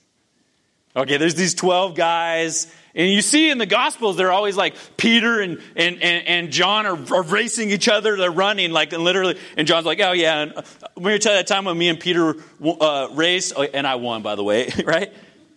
Okay, 0.95 1.17
there's 1.17 1.35
these 1.35 1.55
12 1.55 1.95
guys, 1.97 2.73
and 2.95 3.11
you 3.11 3.23
see 3.23 3.49
in 3.49 3.57
the 3.59 3.67
Gospels, 3.67 4.17
they're 4.17 4.31
always 4.31 4.57
like 4.57 4.75
Peter 4.97 5.41
and, 5.41 5.59
and, 5.75 6.02
and, 6.02 6.26
and 6.26 6.52
John 6.52 6.85
are, 6.85 7.14
are, 7.14 7.23
racing 7.23 7.71
each 7.71 7.88
other. 7.88 8.17
They're 8.17 8.31
running, 8.31 8.73
like, 8.73 8.93
and 8.93 9.02
literally, 9.02 9.38
and 9.57 9.67
John's 9.67 9.87
like, 9.87 10.00
oh, 10.00 10.12
yeah. 10.12 10.43
And 10.43 10.52
I'm 10.55 11.02
going 11.02 11.19
tell 11.19 11.33
you 11.33 11.38
that 11.38 11.47
time 11.47 11.64
when 11.64 11.79
me 11.79 11.88
and 11.88 11.99
Peter 11.99 12.37
uh, 12.62 13.09
raced, 13.12 13.55
oh, 13.57 13.62
and 13.62 13.87
I 13.87 13.95
won, 13.95 14.23
by 14.23 14.35
the 14.35 14.45
way, 14.45 14.71
right? 14.85 15.12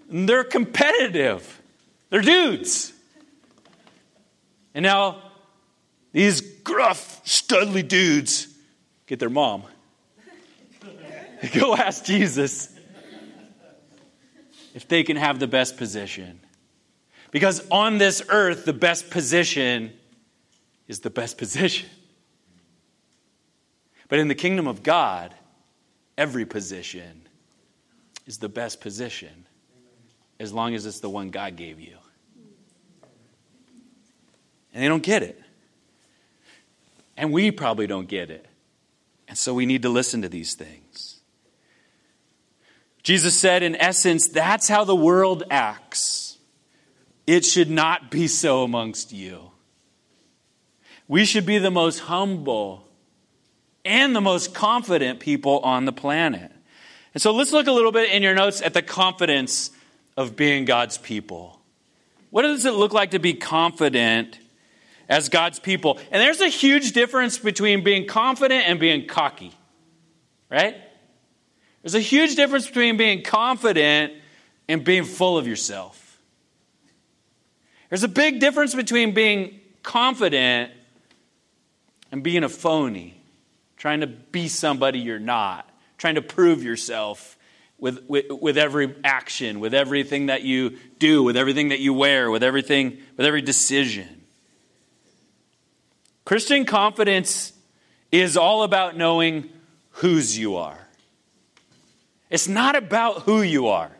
And 0.09 0.27
they're 0.27 0.45
competitive, 0.45 1.61
they're 2.09 2.21
dudes. 2.21 2.93
And 4.73 4.83
now, 4.83 5.21
these 6.13 6.39
gruff, 6.39 7.21
studly 7.25 7.85
dudes 7.85 8.54
get 9.07 9.19
their 9.19 9.29
mom. 9.29 9.63
Go 11.53 11.75
ask 11.75 12.03
Jesus 12.05 12.69
if 14.73 14.87
they 14.87 15.03
can 15.03 15.17
have 15.17 15.39
the 15.39 15.47
best 15.47 15.77
position. 15.77 16.39
Because 17.31 17.65
on 17.69 17.97
this 17.97 18.21
earth, 18.29 18.65
the 18.65 18.73
best 18.73 19.09
position 19.09 19.93
is 20.87 20.99
the 20.99 21.09
best 21.09 21.37
position. 21.37 21.89
But 24.07 24.19
in 24.19 24.27
the 24.27 24.35
kingdom 24.35 24.67
of 24.67 24.83
God, 24.83 25.33
every 26.17 26.45
position 26.45 27.27
is 28.25 28.37
the 28.37 28.49
best 28.49 28.81
position 28.81 29.45
as 30.39 30.53
long 30.53 30.75
as 30.75 30.85
it's 30.85 30.99
the 30.99 31.09
one 31.09 31.29
God 31.29 31.55
gave 31.55 31.79
you. 31.79 31.97
And 34.73 34.83
they 34.83 34.87
don't 34.87 35.03
get 35.03 35.23
it. 35.23 35.41
And 37.17 37.31
we 37.31 37.51
probably 37.51 37.87
don't 37.87 38.07
get 38.07 38.29
it. 38.29 38.45
And 39.27 39.37
so 39.37 39.53
we 39.53 39.65
need 39.65 39.81
to 39.81 39.89
listen 39.89 40.21
to 40.21 40.29
these 40.29 40.53
things. 40.55 41.19
Jesus 43.03 43.37
said, 43.37 43.63
in 43.63 43.75
essence, 43.75 44.27
that's 44.27 44.67
how 44.67 44.83
the 44.83 44.95
world 44.95 45.43
acts. 45.51 46.37
It 47.27 47.45
should 47.45 47.69
not 47.69 48.09
be 48.11 48.27
so 48.27 48.63
amongst 48.63 49.11
you. 49.11 49.51
We 51.07 51.25
should 51.25 51.45
be 51.45 51.59
the 51.59 51.71
most 51.71 51.99
humble 51.99 52.87
and 53.83 54.15
the 54.15 54.21
most 54.21 54.55
confident 54.55 55.19
people 55.19 55.59
on 55.59 55.85
the 55.85 55.91
planet. 55.91 56.51
And 57.13 57.21
so 57.21 57.31
let's 57.31 57.51
look 57.51 57.67
a 57.67 57.71
little 57.71 57.91
bit 57.91 58.11
in 58.11 58.23
your 58.23 58.33
notes 58.33 58.61
at 58.61 58.73
the 58.73 58.81
confidence 58.81 59.69
of 60.17 60.35
being 60.35 60.65
God's 60.65 60.97
people. 60.97 61.61
What 62.31 62.41
does 62.41 62.65
it 62.65 62.73
look 62.73 62.91
like 62.91 63.11
to 63.11 63.19
be 63.19 63.35
confident 63.35 64.39
as 65.07 65.29
God's 65.29 65.59
people. 65.59 65.99
And 66.11 66.21
there's 66.21 66.41
a 66.41 66.47
huge 66.47 66.91
difference 66.91 67.37
between 67.37 67.83
being 67.83 68.07
confident 68.07 68.67
and 68.67 68.79
being 68.79 69.07
cocky, 69.07 69.51
right? 70.49 70.75
There's 71.81 71.95
a 71.95 71.99
huge 71.99 72.35
difference 72.35 72.67
between 72.67 72.97
being 72.97 73.21
confident 73.23 74.13
and 74.67 74.83
being 74.83 75.03
full 75.03 75.37
of 75.37 75.47
yourself. 75.47 76.19
There's 77.89 78.03
a 78.03 78.07
big 78.07 78.39
difference 78.39 78.73
between 78.73 79.13
being 79.13 79.59
confident 79.83 80.71
and 82.11 82.23
being 82.23 82.43
a 82.43 82.49
phony, 82.49 83.21
trying 83.77 84.01
to 84.01 84.07
be 84.07 84.47
somebody 84.47 84.99
you're 84.99 85.19
not, 85.19 85.69
trying 85.97 86.15
to 86.15 86.21
prove 86.21 86.63
yourself 86.63 87.37
with, 87.77 88.03
with, 88.07 88.25
with 88.29 88.57
every 88.57 88.95
action, 89.03 89.59
with 89.59 89.73
everything 89.73 90.27
that 90.27 90.41
you 90.41 90.77
do, 90.97 91.23
with 91.23 91.37
everything 91.37 91.69
that 91.69 91.79
you 91.79 91.93
wear, 91.93 92.31
with 92.31 92.43
everything, 92.43 92.97
with 93.17 93.25
every 93.25 93.41
decision. 93.41 94.14
Christian 96.25 96.65
confidence 96.65 97.53
is 98.11 98.35
all 98.35 98.63
about 98.63 98.97
knowing 98.97 99.49
whose 99.91 100.37
you 100.37 100.55
are. 100.55 100.79
It's 102.31 102.47
not 102.47 102.75
about 102.75 103.21
who 103.21 103.43
you 103.43 103.67
are, 103.67 103.91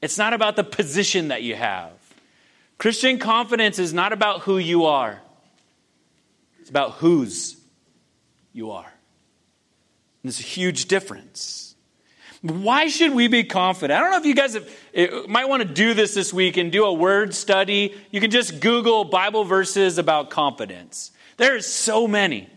it's 0.00 0.16
not 0.16 0.32
about 0.32 0.56
the 0.56 0.64
position 0.64 1.28
that 1.28 1.42
you 1.42 1.56
have. 1.56 1.92
Christian 2.78 3.18
confidence 3.18 3.78
is 3.78 3.92
not 3.92 4.12
about 4.12 4.42
who 4.42 4.58
you 4.58 4.84
are, 4.84 5.20
it's 6.60 6.70
about 6.70 6.92
whose 6.92 7.56
you 8.52 8.70
are. 8.70 8.86
And 8.86 10.32
there's 10.32 10.40
a 10.40 10.44
huge 10.44 10.86
difference. 10.86 11.74
Why 12.40 12.88
should 12.88 13.14
we 13.14 13.28
be 13.28 13.44
confident? 13.44 13.98
I 13.98 14.02
don't 14.02 14.10
know 14.10 14.18
if 14.18 14.26
you 14.26 14.34
guys 14.34 14.52
have, 14.52 14.68
eh, 14.92 15.08
might 15.28 15.48
want 15.48 15.62
to 15.62 15.68
do 15.68 15.94
this 15.94 16.14
this 16.14 16.30
week 16.30 16.58
and 16.58 16.70
do 16.70 16.84
a 16.84 16.92
word 16.92 17.34
study. 17.34 17.94
You 18.10 18.20
can 18.20 18.30
just 18.30 18.60
Google 18.60 19.04
Bible 19.04 19.44
verses 19.44 19.96
about 19.96 20.28
confidence. 20.28 21.10
There's 21.36 21.66
so 21.66 22.06
many. 22.06 22.48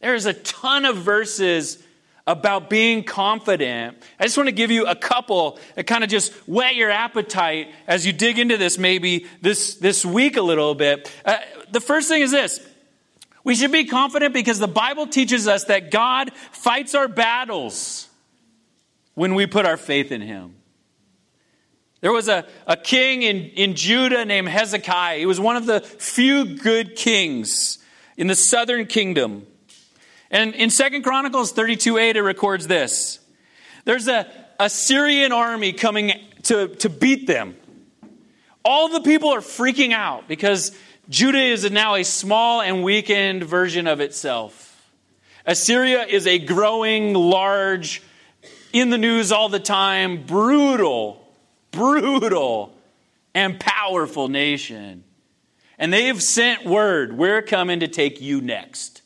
There's 0.00 0.26
a 0.26 0.34
ton 0.34 0.84
of 0.84 0.96
verses 0.96 1.82
about 2.26 2.70
being 2.70 3.02
confident. 3.02 3.98
I 4.18 4.24
just 4.24 4.36
want 4.36 4.48
to 4.48 4.54
give 4.54 4.70
you 4.70 4.86
a 4.86 4.94
couple 4.94 5.58
that 5.74 5.86
kind 5.86 6.04
of 6.04 6.10
just 6.10 6.32
whet 6.46 6.76
your 6.76 6.90
appetite 6.90 7.68
as 7.86 8.06
you 8.06 8.12
dig 8.12 8.38
into 8.38 8.56
this 8.56 8.78
maybe 8.78 9.26
this, 9.40 9.74
this 9.74 10.04
week 10.04 10.36
a 10.36 10.42
little 10.42 10.74
bit. 10.74 11.10
Uh, 11.24 11.38
the 11.72 11.80
first 11.80 12.08
thing 12.08 12.22
is 12.22 12.30
this 12.30 12.60
we 13.42 13.54
should 13.54 13.72
be 13.72 13.84
confident 13.84 14.34
because 14.34 14.58
the 14.58 14.68
Bible 14.68 15.06
teaches 15.06 15.48
us 15.48 15.64
that 15.64 15.90
God 15.90 16.32
fights 16.52 16.94
our 16.94 17.08
battles 17.08 18.08
when 19.14 19.34
we 19.34 19.46
put 19.46 19.66
our 19.66 19.76
faith 19.76 20.12
in 20.12 20.20
Him. 20.20 20.56
There 22.00 22.12
was 22.12 22.28
a, 22.28 22.46
a 22.66 22.76
king 22.76 23.22
in, 23.22 23.36
in 23.50 23.74
Judah 23.74 24.24
named 24.24 24.48
Hezekiah. 24.48 25.18
He 25.18 25.26
was 25.26 25.38
one 25.38 25.56
of 25.56 25.66
the 25.66 25.80
few 25.80 26.56
good 26.56 26.96
kings 26.96 27.78
in 28.16 28.26
the 28.26 28.34
southern 28.34 28.86
kingdom. 28.86 29.46
And 30.30 30.54
in 30.54 30.70
Second 30.70 31.02
Chronicles 31.02 31.52
32 31.52 31.98
8, 31.98 32.16
it 32.16 32.22
records 32.22 32.66
this 32.66 33.18
There's 33.84 34.08
a, 34.08 34.26
Assyrian 34.60 35.32
army 35.32 35.72
coming 35.72 36.12
to, 36.44 36.68
to 36.76 36.90
beat 36.90 37.26
them. 37.26 37.56
All 38.62 38.90
the 38.90 39.00
people 39.00 39.30
are 39.30 39.40
freaking 39.40 39.92
out 39.92 40.28
because 40.28 40.76
Judah 41.08 41.40
is 41.40 41.68
now 41.70 41.94
a 41.94 42.04
small 42.04 42.60
and 42.60 42.84
weakened 42.84 43.42
version 43.42 43.86
of 43.86 44.00
itself. 44.00 44.66
Assyria 45.46 46.04
is 46.04 46.26
a 46.26 46.38
growing, 46.38 47.14
large, 47.14 48.02
in 48.74 48.90
the 48.90 48.98
news 48.98 49.32
all 49.32 49.48
the 49.48 49.58
time, 49.58 50.26
brutal 50.26 51.19
brutal 51.70 52.74
and 53.34 53.58
powerful 53.58 54.28
nation. 54.28 55.04
And 55.78 55.92
they've 55.92 56.22
sent 56.22 56.66
word, 56.66 57.16
we're 57.16 57.42
coming 57.42 57.80
to 57.80 57.88
take 57.88 58.20
you 58.20 58.40
next. 58.40 59.02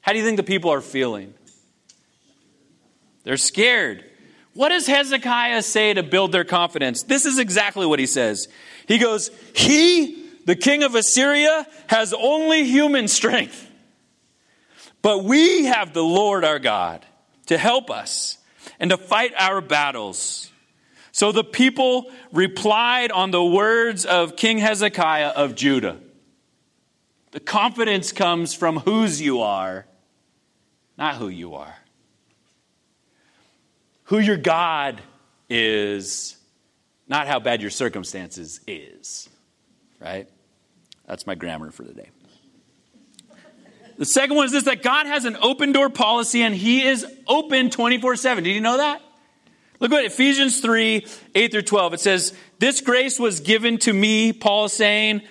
How 0.00 0.12
do 0.12 0.18
you 0.18 0.24
think 0.24 0.36
the 0.36 0.42
people 0.42 0.72
are 0.72 0.80
feeling? 0.80 1.34
They're 3.24 3.36
scared. 3.36 4.04
What 4.54 4.70
does 4.70 4.86
Hezekiah 4.86 5.62
say 5.62 5.94
to 5.94 6.02
build 6.02 6.32
their 6.32 6.44
confidence? 6.44 7.04
This 7.04 7.26
is 7.26 7.38
exactly 7.38 7.86
what 7.86 7.98
he 7.98 8.06
says. 8.06 8.48
He 8.88 8.98
goes, 8.98 9.30
He, 9.54 10.26
the 10.46 10.56
king 10.56 10.82
of 10.82 10.94
Assyria, 10.94 11.66
has 11.86 12.12
only 12.12 12.64
human 12.64 13.06
strength, 13.06 13.70
but 15.02 15.22
we 15.22 15.66
have 15.66 15.92
the 15.92 16.02
Lord 16.02 16.44
our 16.44 16.58
God 16.58 17.06
to 17.46 17.56
help 17.56 17.90
us 17.90 18.38
and 18.80 18.90
to 18.90 18.96
fight 18.96 19.32
our 19.38 19.60
battles. 19.60 20.50
So 21.20 21.32
the 21.32 21.44
people 21.44 22.10
replied 22.32 23.12
on 23.12 23.30
the 23.30 23.44
words 23.44 24.06
of 24.06 24.36
King 24.36 24.56
Hezekiah 24.56 25.28
of 25.28 25.54
Judah. 25.54 25.98
The 27.32 27.40
confidence 27.40 28.10
comes 28.10 28.54
from 28.54 28.78
whose 28.78 29.20
you 29.20 29.42
are, 29.42 29.84
not 30.96 31.16
who 31.16 31.28
you 31.28 31.56
are. 31.56 31.76
Who 34.04 34.18
your 34.18 34.38
God 34.38 35.02
is, 35.50 36.38
not 37.06 37.26
how 37.26 37.38
bad 37.38 37.60
your 37.60 37.70
circumstances 37.70 38.62
is. 38.66 39.28
Right? 40.00 40.26
That's 41.04 41.26
my 41.26 41.34
grammar 41.34 41.70
for 41.70 41.84
today. 41.84 42.08
The 43.98 44.06
second 44.06 44.36
one 44.36 44.46
is 44.46 44.52
this 44.52 44.64
that 44.64 44.82
God 44.82 45.04
has 45.04 45.26
an 45.26 45.36
open 45.42 45.72
door 45.72 45.90
policy 45.90 46.40
and 46.40 46.54
he 46.54 46.82
is 46.82 47.04
open 47.26 47.68
24 47.68 48.16
7. 48.16 48.42
Did 48.42 48.54
you 48.54 48.62
know 48.62 48.78
that? 48.78 49.02
Look 49.80 49.92
at 49.92 50.04
Ephesians 50.04 50.60
3 50.60 51.06
8 51.34 51.50
through 51.50 51.62
12. 51.62 51.94
It 51.94 52.00
says, 52.00 52.34
This 52.58 52.80
grace 52.80 53.18
was 53.18 53.40
given 53.40 53.78
to 53.78 53.92
me, 53.92 54.32
Paul 54.32 54.66
is 54.66 54.74
saying. 54.74 55.22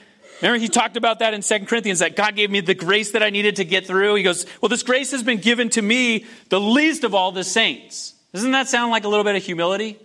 Remember, 0.41 0.57
he 0.57 0.69
talked 0.69 0.95
about 0.95 1.19
that 1.19 1.33
in 1.33 1.41
2 1.41 1.65
Corinthians, 1.65 1.99
that 1.99 2.15
God 2.15 2.35
gave 2.35 2.49
me 2.49 2.61
the 2.61 2.73
grace 2.73 3.11
that 3.11 3.21
I 3.21 3.29
needed 3.29 3.57
to 3.57 3.65
get 3.65 3.85
through. 3.85 4.15
He 4.15 4.23
goes, 4.23 4.45
Well, 4.61 4.69
this 4.69 4.83
grace 4.83 5.11
has 5.11 5.21
been 5.21 5.39
given 5.39 5.69
to 5.69 5.81
me, 5.81 6.25
the 6.49 6.59
least 6.59 7.03
of 7.03 7.13
all 7.13 7.31
the 7.31 7.43
saints. 7.43 8.15
Doesn't 8.33 8.51
that 8.51 8.67
sound 8.67 8.91
like 8.91 9.03
a 9.03 9.07
little 9.07 9.23
bit 9.23 9.35
of 9.35 9.43
humility? 9.43 9.99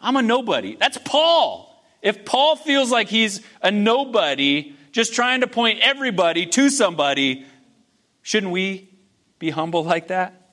I'm 0.00 0.16
a 0.16 0.22
nobody. 0.22 0.76
That's 0.76 0.98
Paul. 1.04 1.64
If 2.02 2.24
Paul 2.24 2.54
feels 2.54 2.92
like 2.92 3.08
he's 3.08 3.40
a 3.62 3.70
nobody, 3.70 4.74
just 4.92 5.14
trying 5.14 5.40
to 5.40 5.48
point 5.48 5.80
everybody 5.80 6.46
to 6.46 6.70
somebody, 6.70 7.46
shouldn't 8.22 8.52
we 8.52 8.88
be 9.38 9.50
humble 9.50 9.84
like 9.84 10.08
that? 10.08 10.52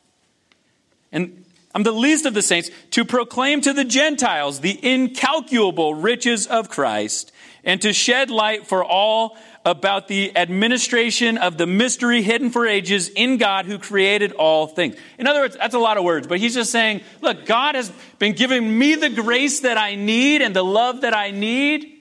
And 1.12 1.45
I'm 1.76 1.84
the 1.84 1.92
least 1.92 2.26
of 2.26 2.34
the 2.34 2.42
saints 2.42 2.72
to 2.92 3.04
proclaim 3.04 3.60
to 3.62 3.74
the 3.74 3.84
Gentiles 3.84 4.62
the 4.62 4.80
incalculable 4.82 5.94
riches 5.94 6.48
of 6.48 6.70
Christ 6.70 7.34
and 7.66 7.82
to 7.82 7.92
shed 7.92 8.32
light 8.32 8.66
for 8.66 8.82
all 8.84 9.38
about 9.66 10.08
the 10.08 10.38
administration 10.38 11.38
of 11.38 11.58
the 11.58 11.68
mystery 11.68 12.22
hidden 12.22 12.50
for 12.50 12.66
ages 12.66 13.10
in 13.10 13.36
God 13.38 13.66
who 13.66 13.78
created 13.78 14.32
all 14.32 14.68
things. 14.68 14.96
In 15.18 15.28
other 15.28 15.42
words, 15.42 15.58
that's 15.58 15.76
a 15.76 15.80
lot 15.80 15.98
of 15.98 16.06
words, 16.06 16.28
but 16.28 16.40
he's 16.40 16.54
just 16.54 16.72
saying, 16.72 17.02
look, 17.22 17.46
God 17.46 17.76
has 17.76 17.92
been 18.20 18.34
giving 18.34 18.80
me 18.80 18.96
the 18.96 19.10
grace 19.10 19.62
that 19.62 19.78
I 19.78 19.96
need 19.96 20.42
and 20.42 20.56
the 20.56 20.64
love 20.64 21.02
that 21.02 21.14
I 21.14 21.32
need, 21.32 21.92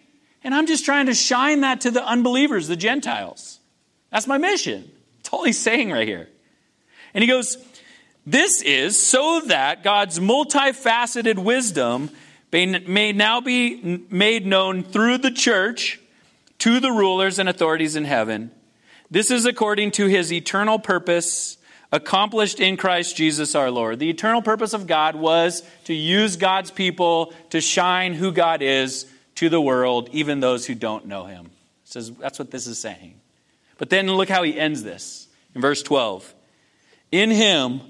and 0.44 0.54
I'm 0.54 0.66
just 0.66 0.84
trying 0.84 1.06
to 1.06 1.14
shine 1.14 1.62
that 1.62 1.80
to 1.80 1.90
the 1.90 2.06
unbelievers, 2.06 2.68
the 2.68 2.76
Gentiles. 2.76 3.58
That's 4.12 4.28
my 4.28 4.38
mission. 4.38 4.88
That's 5.16 5.30
all 5.30 5.42
he's 5.42 5.58
saying 5.58 5.90
right 5.90 6.06
here. 6.06 6.28
And 7.14 7.22
he 7.24 7.28
goes, 7.28 7.56
This 8.26 8.62
is 8.62 9.02
so 9.02 9.42
that 9.46 9.82
God's 9.82 10.18
multifaceted 10.18 11.38
wisdom 11.38 12.10
may 12.52 13.12
now 13.12 13.40
be 13.40 14.04
made 14.08 14.46
known 14.46 14.82
through 14.82 15.18
the 15.18 15.30
church 15.30 16.00
to 16.60 16.80
the 16.80 16.90
rulers 16.90 17.38
and 17.38 17.48
authorities 17.48 17.96
in 17.96 18.04
heaven. 18.04 18.50
This 19.10 19.30
is 19.30 19.44
according 19.44 19.90
to 19.92 20.06
his 20.06 20.32
eternal 20.32 20.78
purpose 20.78 21.58
accomplished 21.92 22.58
in 22.58 22.76
Christ 22.76 23.16
Jesus 23.16 23.54
our 23.54 23.70
Lord. 23.70 23.98
The 23.98 24.10
eternal 24.10 24.42
purpose 24.42 24.72
of 24.72 24.87
God 24.87 25.14
was 25.14 25.62
to 25.84 25.94
use 25.94 26.37
God's 26.37 26.70
people 26.70 27.32
to 27.50 27.60
shine 27.60 28.14
who 28.14 28.32
God 28.32 28.62
is 28.62 29.06
to 29.37 29.48
the 29.48 29.60
world, 29.60 30.08
even 30.12 30.40
those 30.40 30.66
who 30.66 30.74
don't 30.74 31.06
know 31.06 31.24
him. 31.24 31.50
says 31.84 32.10
that's 32.12 32.38
what 32.38 32.50
this 32.50 32.66
is 32.66 32.78
saying. 32.78 33.20
But 33.78 33.90
then 33.90 34.08
look 34.08 34.28
how 34.28 34.42
he 34.42 34.58
ends 34.58 34.82
this 34.82 35.28
in 35.54 35.60
verse 35.60 35.82
12. 35.82 36.34
In 37.12 37.30
him 37.30 37.80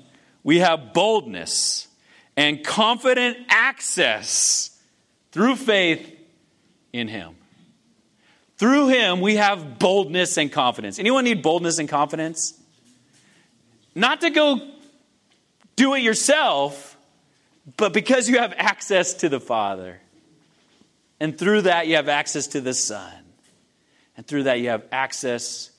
we 0.45 0.59
have 0.59 0.93
boldness 0.93 1.89
and 2.37 2.63
confident 2.63 3.39
access 3.49 4.79
through 5.33 5.57
faith 5.57 6.17
in 6.93 7.09
him. 7.09 7.35
Through 8.57 8.89
him, 8.89 9.21
we 9.21 9.37
have 9.37 9.79
boldness 9.79 10.37
and 10.37 10.53
confidence. 10.53 10.99
Anyone 10.99 11.25
need 11.25 11.43
boldness 11.43 11.79
and 11.79 11.89
confidence? 11.89 12.55
Not 13.95 14.21
to 14.21 14.31
go 14.31 14.61
do 15.77 15.95
it 15.95 16.03
yourself, 16.03 16.97
but 17.77 17.93
because 17.93 18.29
you 18.29 18.39
have 18.39 18.55
access 18.57 19.15
to 19.15 19.29
the 19.29 19.41
Father. 19.41 20.01
And 21.19 21.37
through 21.37 21.63
that, 21.63 21.87
you 21.87 21.97
have 21.97 22.09
access 22.09 22.49
to 22.49 22.61
the 22.61 22.75
Son. 22.75 23.13
And 24.17 24.27
through 24.27 24.45
that, 24.45 24.61
you 24.61 24.69
have 24.69 24.85
access 24.93 25.71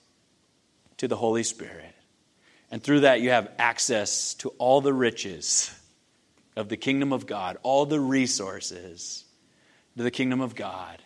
to 0.98 1.08
the 1.08 1.16
Holy 1.16 1.44
Spirit. 1.44 1.85
And 2.72 2.84
through 2.84 3.02
that, 3.02 3.22
you 3.22 3.30
have 3.30 3.52
access 3.58 4.34
to 4.36 4.50
all 4.58 4.82
the 4.82 4.94
riches 4.94 5.72
of 6.56 6.70
the 6.70 6.78
kingdom 6.78 7.14
of 7.14 7.26
God, 7.26 7.58
all 7.64 7.86
the 7.86 8.00
resources 8.00 9.26
to 9.98 10.04
the 10.04 10.12
kingdom 10.12 10.42
of 10.42 10.56
God 10.56 11.02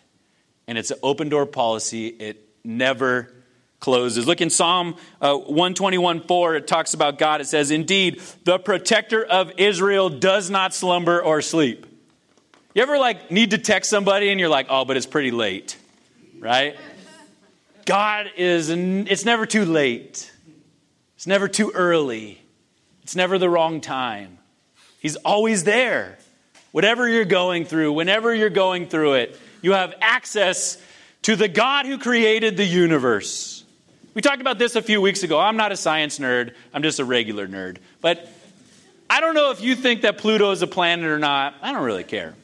and 0.70 0.78
it's 0.78 0.92
an 0.92 0.98
open 1.02 1.28
door 1.28 1.46
policy. 1.46 2.06
It 2.06 2.48
never 2.62 3.32
closes. 3.80 4.28
Look 4.28 4.40
in 4.40 4.50
Psalm 4.50 4.94
uh, 5.20 5.36
121 5.36 6.20
4, 6.20 6.54
it 6.54 6.68
talks 6.68 6.94
about 6.94 7.18
God. 7.18 7.40
It 7.40 7.48
says, 7.48 7.72
Indeed, 7.72 8.22
the 8.44 8.56
protector 8.56 9.24
of 9.24 9.50
Israel 9.56 10.08
does 10.08 10.48
not 10.48 10.72
slumber 10.72 11.20
or 11.20 11.42
sleep. 11.42 11.86
You 12.72 12.82
ever 12.82 12.98
like 12.98 13.32
need 13.32 13.50
to 13.50 13.58
text 13.58 13.90
somebody 13.90 14.30
and 14.30 14.38
you're 14.38 14.48
like, 14.48 14.66
oh, 14.70 14.84
but 14.84 14.96
it's 14.96 15.06
pretty 15.06 15.32
late, 15.32 15.76
right? 16.38 16.76
God 17.84 18.30
is, 18.36 18.70
it's 18.70 19.24
never 19.24 19.46
too 19.46 19.64
late. 19.64 20.29
It's 21.20 21.26
never 21.26 21.48
too 21.48 21.70
early. 21.74 22.40
It's 23.02 23.14
never 23.14 23.36
the 23.36 23.50
wrong 23.50 23.82
time. 23.82 24.38
He's 25.00 25.16
always 25.16 25.64
there. 25.64 26.16
Whatever 26.72 27.06
you're 27.06 27.26
going 27.26 27.66
through, 27.66 27.92
whenever 27.92 28.34
you're 28.34 28.48
going 28.48 28.88
through 28.88 29.12
it, 29.16 29.38
you 29.60 29.72
have 29.72 29.92
access 30.00 30.82
to 31.24 31.36
the 31.36 31.46
God 31.46 31.84
who 31.84 31.98
created 31.98 32.56
the 32.56 32.64
universe. 32.64 33.62
We 34.14 34.22
talked 34.22 34.40
about 34.40 34.58
this 34.58 34.76
a 34.76 34.80
few 34.80 35.02
weeks 35.02 35.22
ago. 35.22 35.38
I'm 35.38 35.58
not 35.58 35.72
a 35.72 35.76
science 35.76 36.18
nerd, 36.18 36.54
I'm 36.72 36.82
just 36.82 37.00
a 37.00 37.04
regular 37.04 37.46
nerd. 37.46 37.76
But 38.00 38.26
I 39.10 39.20
don't 39.20 39.34
know 39.34 39.50
if 39.50 39.60
you 39.60 39.76
think 39.76 40.00
that 40.00 40.16
Pluto 40.16 40.52
is 40.52 40.62
a 40.62 40.66
planet 40.66 41.04
or 41.04 41.18
not. 41.18 41.54
I 41.60 41.74
don't 41.74 41.84
really 41.84 42.04
care. 42.04 42.34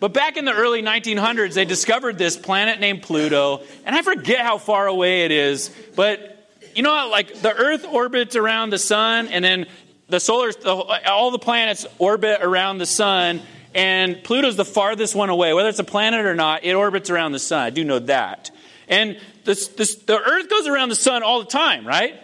But 0.00 0.14
back 0.14 0.38
in 0.38 0.46
the 0.46 0.54
early 0.54 0.82
1900s, 0.82 1.52
they 1.52 1.66
discovered 1.66 2.16
this 2.16 2.34
planet 2.34 2.80
named 2.80 3.02
Pluto, 3.02 3.60
and 3.84 3.94
I 3.94 4.00
forget 4.00 4.40
how 4.40 4.56
far 4.56 4.86
away 4.86 5.26
it 5.26 5.32
is, 5.32 5.70
but 5.94 6.31
you 6.74 6.82
know, 6.82 7.08
like 7.10 7.40
the 7.40 7.52
Earth 7.54 7.86
orbits 7.86 8.36
around 8.36 8.70
the 8.70 8.78
sun, 8.78 9.28
and 9.28 9.44
then 9.44 9.66
the 10.08 10.20
solar, 10.20 10.52
the, 10.52 10.74
all 11.10 11.30
the 11.30 11.38
planets 11.38 11.86
orbit 11.98 12.40
around 12.42 12.78
the 12.78 12.86
sun, 12.86 13.42
and 13.74 14.22
Pluto's 14.22 14.56
the 14.56 14.64
farthest 14.64 15.14
one 15.14 15.30
away. 15.30 15.52
Whether 15.54 15.68
it's 15.68 15.78
a 15.78 15.84
planet 15.84 16.26
or 16.26 16.34
not, 16.34 16.64
it 16.64 16.74
orbits 16.74 17.10
around 17.10 17.32
the 17.32 17.38
sun. 17.38 17.60
I 17.60 17.70
do 17.70 17.84
know 17.84 17.98
that. 18.00 18.50
And 18.88 19.18
this, 19.44 19.68
this, 19.68 19.94
the 19.96 20.18
Earth 20.18 20.48
goes 20.50 20.66
around 20.66 20.90
the 20.90 20.94
sun 20.94 21.22
all 21.22 21.40
the 21.40 21.46
time, 21.46 21.86
right? 21.86 22.20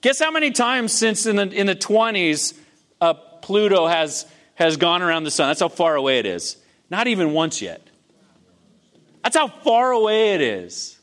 Guess 0.00 0.20
how 0.20 0.30
many 0.30 0.52
times 0.52 0.92
since 0.92 1.26
in 1.26 1.36
the, 1.36 1.50
in 1.50 1.66
the 1.66 1.74
20s 1.74 2.56
uh, 3.00 3.14
Pluto 3.14 3.86
has, 3.86 4.26
has 4.54 4.76
gone 4.76 5.02
around 5.02 5.24
the 5.24 5.30
sun? 5.30 5.48
That's 5.48 5.60
how 5.60 5.68
far 5.68 5.96
away 5.96 6.18
it 6.18 6.26
is. 6.26 6.56
Not 6.90 7.08
even 7.08 7.32
once 7.32 7.60
yet. 7.60 7.82
That's 9.24 9.36
how 9.36 9.48
far 9.48 9.90
away 9.90 10.34
it 10.34 10.40
is. 10.40 10.95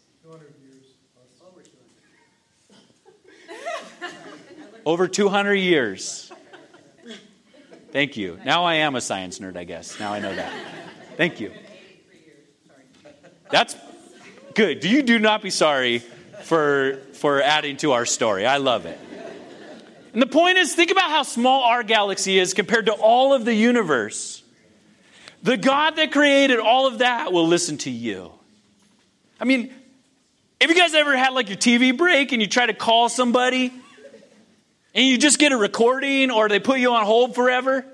Over 4.85 5.07
200 5.07 5.55
years. 5.55 6.31
Thank 7.91 8.17
you. 8.17 8.39
Now 8.43 8.65
I 8.65 8.75
am 8.75 8.95
a 8.95 9.01
science 9.01 9.39
nerd, 9.39 9.55
I 9.55 9.63
guess. 9.63 9.99
Now 9.99 10.13
I 10.13 10.19
know 10.19 10.35
that. 10.35 10.51
Thank 11.15 11.39
you. 11.39 11.51
That's 13.51 13.75
good. 14.55 14.79
Do 14.79 14.89
you 14.89 15.03
do 15.03 15.19
not 15.19 15.41
be 15.41 15.51
sorry 15.51 16.01
for, 16.43 16.99
for 17.13 17.41
adding 17.41 17.77
to 17.77 17.93
our 17.93 18.05
story. 18.05 18.45
I 18.45 18.57
love 18.57 18.85
it. 18.85 18.99
And 20.13 20.21
the 20.21 20.27
point 20.27 20.57
is 20.57 20.75
think 20.75 20.91
about 20.91 21.09
how 21.09 21.23
small 21.23 21.63
our 21.63 21.83
galaxy 21.83 22.37
is 22.37 22.53
compared 22.53 22.85
to 22.85 22.93
all 22.93 23.33
of 23.33 23.45
the 23.45 23.53
universe. 23.53 24.43
The 25.41 25.57
God 25.57 25.95
that 25.95 26.11
created 26.11 26.59
all 26.59 26.87
of 26.87 26.99
that 26.99 27.33
will 27.33 27.47
listen 27.47 27.77
to 27.79 27.89
you. 27.89 28.31
I 29.39 29.45
mean, 29.45 29.73
have 30.61 30.69
you 30.69 30.75
guys 30.75 30.93
ever 30.93 31.17
had 31.17 31.33
like 31.33 31.49
your 31.49 31.57
TV 31.57 31.97
break 31.97 32.31
and 32.31 32.41
you 32.41 32.47
try 32.47 32.65
to 32.65 32.73
call 32.73 33.09
somebody 33.09 33.73
and 34.93 35.05
you 35.05 35.17
just 35.17 35.39
get 35.39 35.51
a 35.51 35.57
recording 35.57 36.31
or 36.31 36.49
they 36.49 36.59
put 36.59 36.79
you 36.79 36.91
on 36.93 37.05
hold 37.05 37.35
forever? 37.35 37.85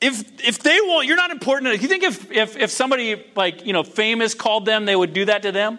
If, 0.00 0.46
if 0.46 0.58
they 0.58 0.78
won't, 0.82 1.06
you're 1.06 1.16
not 1.16 1.30
important 1.30 1.68
enough. 1.68 1.82
You 1.82 1.88
think 1.88 2.02
if, 2.02 2.30
if, 2.30 2.56
if 2.56 2.70
somebody 2.70 3.24
like, 3.34 3.64
you 3.64 3.72
know, 3.72 3.82
famous 3.82 4.34
called 4.34 4.66
them, 4.66 4.84
they 4.84 4.94
would 4.94 5.12
do 5.12 5.24
that 5.24 5.42
to 5.42 5.52
them? 5.52 5.78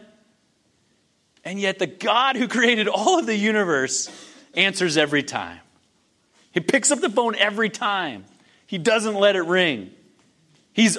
And 1.43 1.59
yet, 1.59 1.77
the 1.77 1.85
God 1.85 2.35
who 2.35 2.47
created 2.47 2.87
all 2.87 3.19
of 3.19 3.27
the 3.27 3.35
universe 3.35 4.09
answers 4.55 4.97
every 4.97 5.21
time. 5.21 5.59
He 6.51 6.59
picks 6.59 6.89
up 6.89 7.01
the 7.01 7.09
phone 7.09 7.35
every 7.35 7.69
time. 7.69 8.25
He 8.65 8.79
doesn't 8.79 9.13
let 9.13 9.35
it 9.35 9.43
ring. 9.43 9.91
He's, 10.73 10.97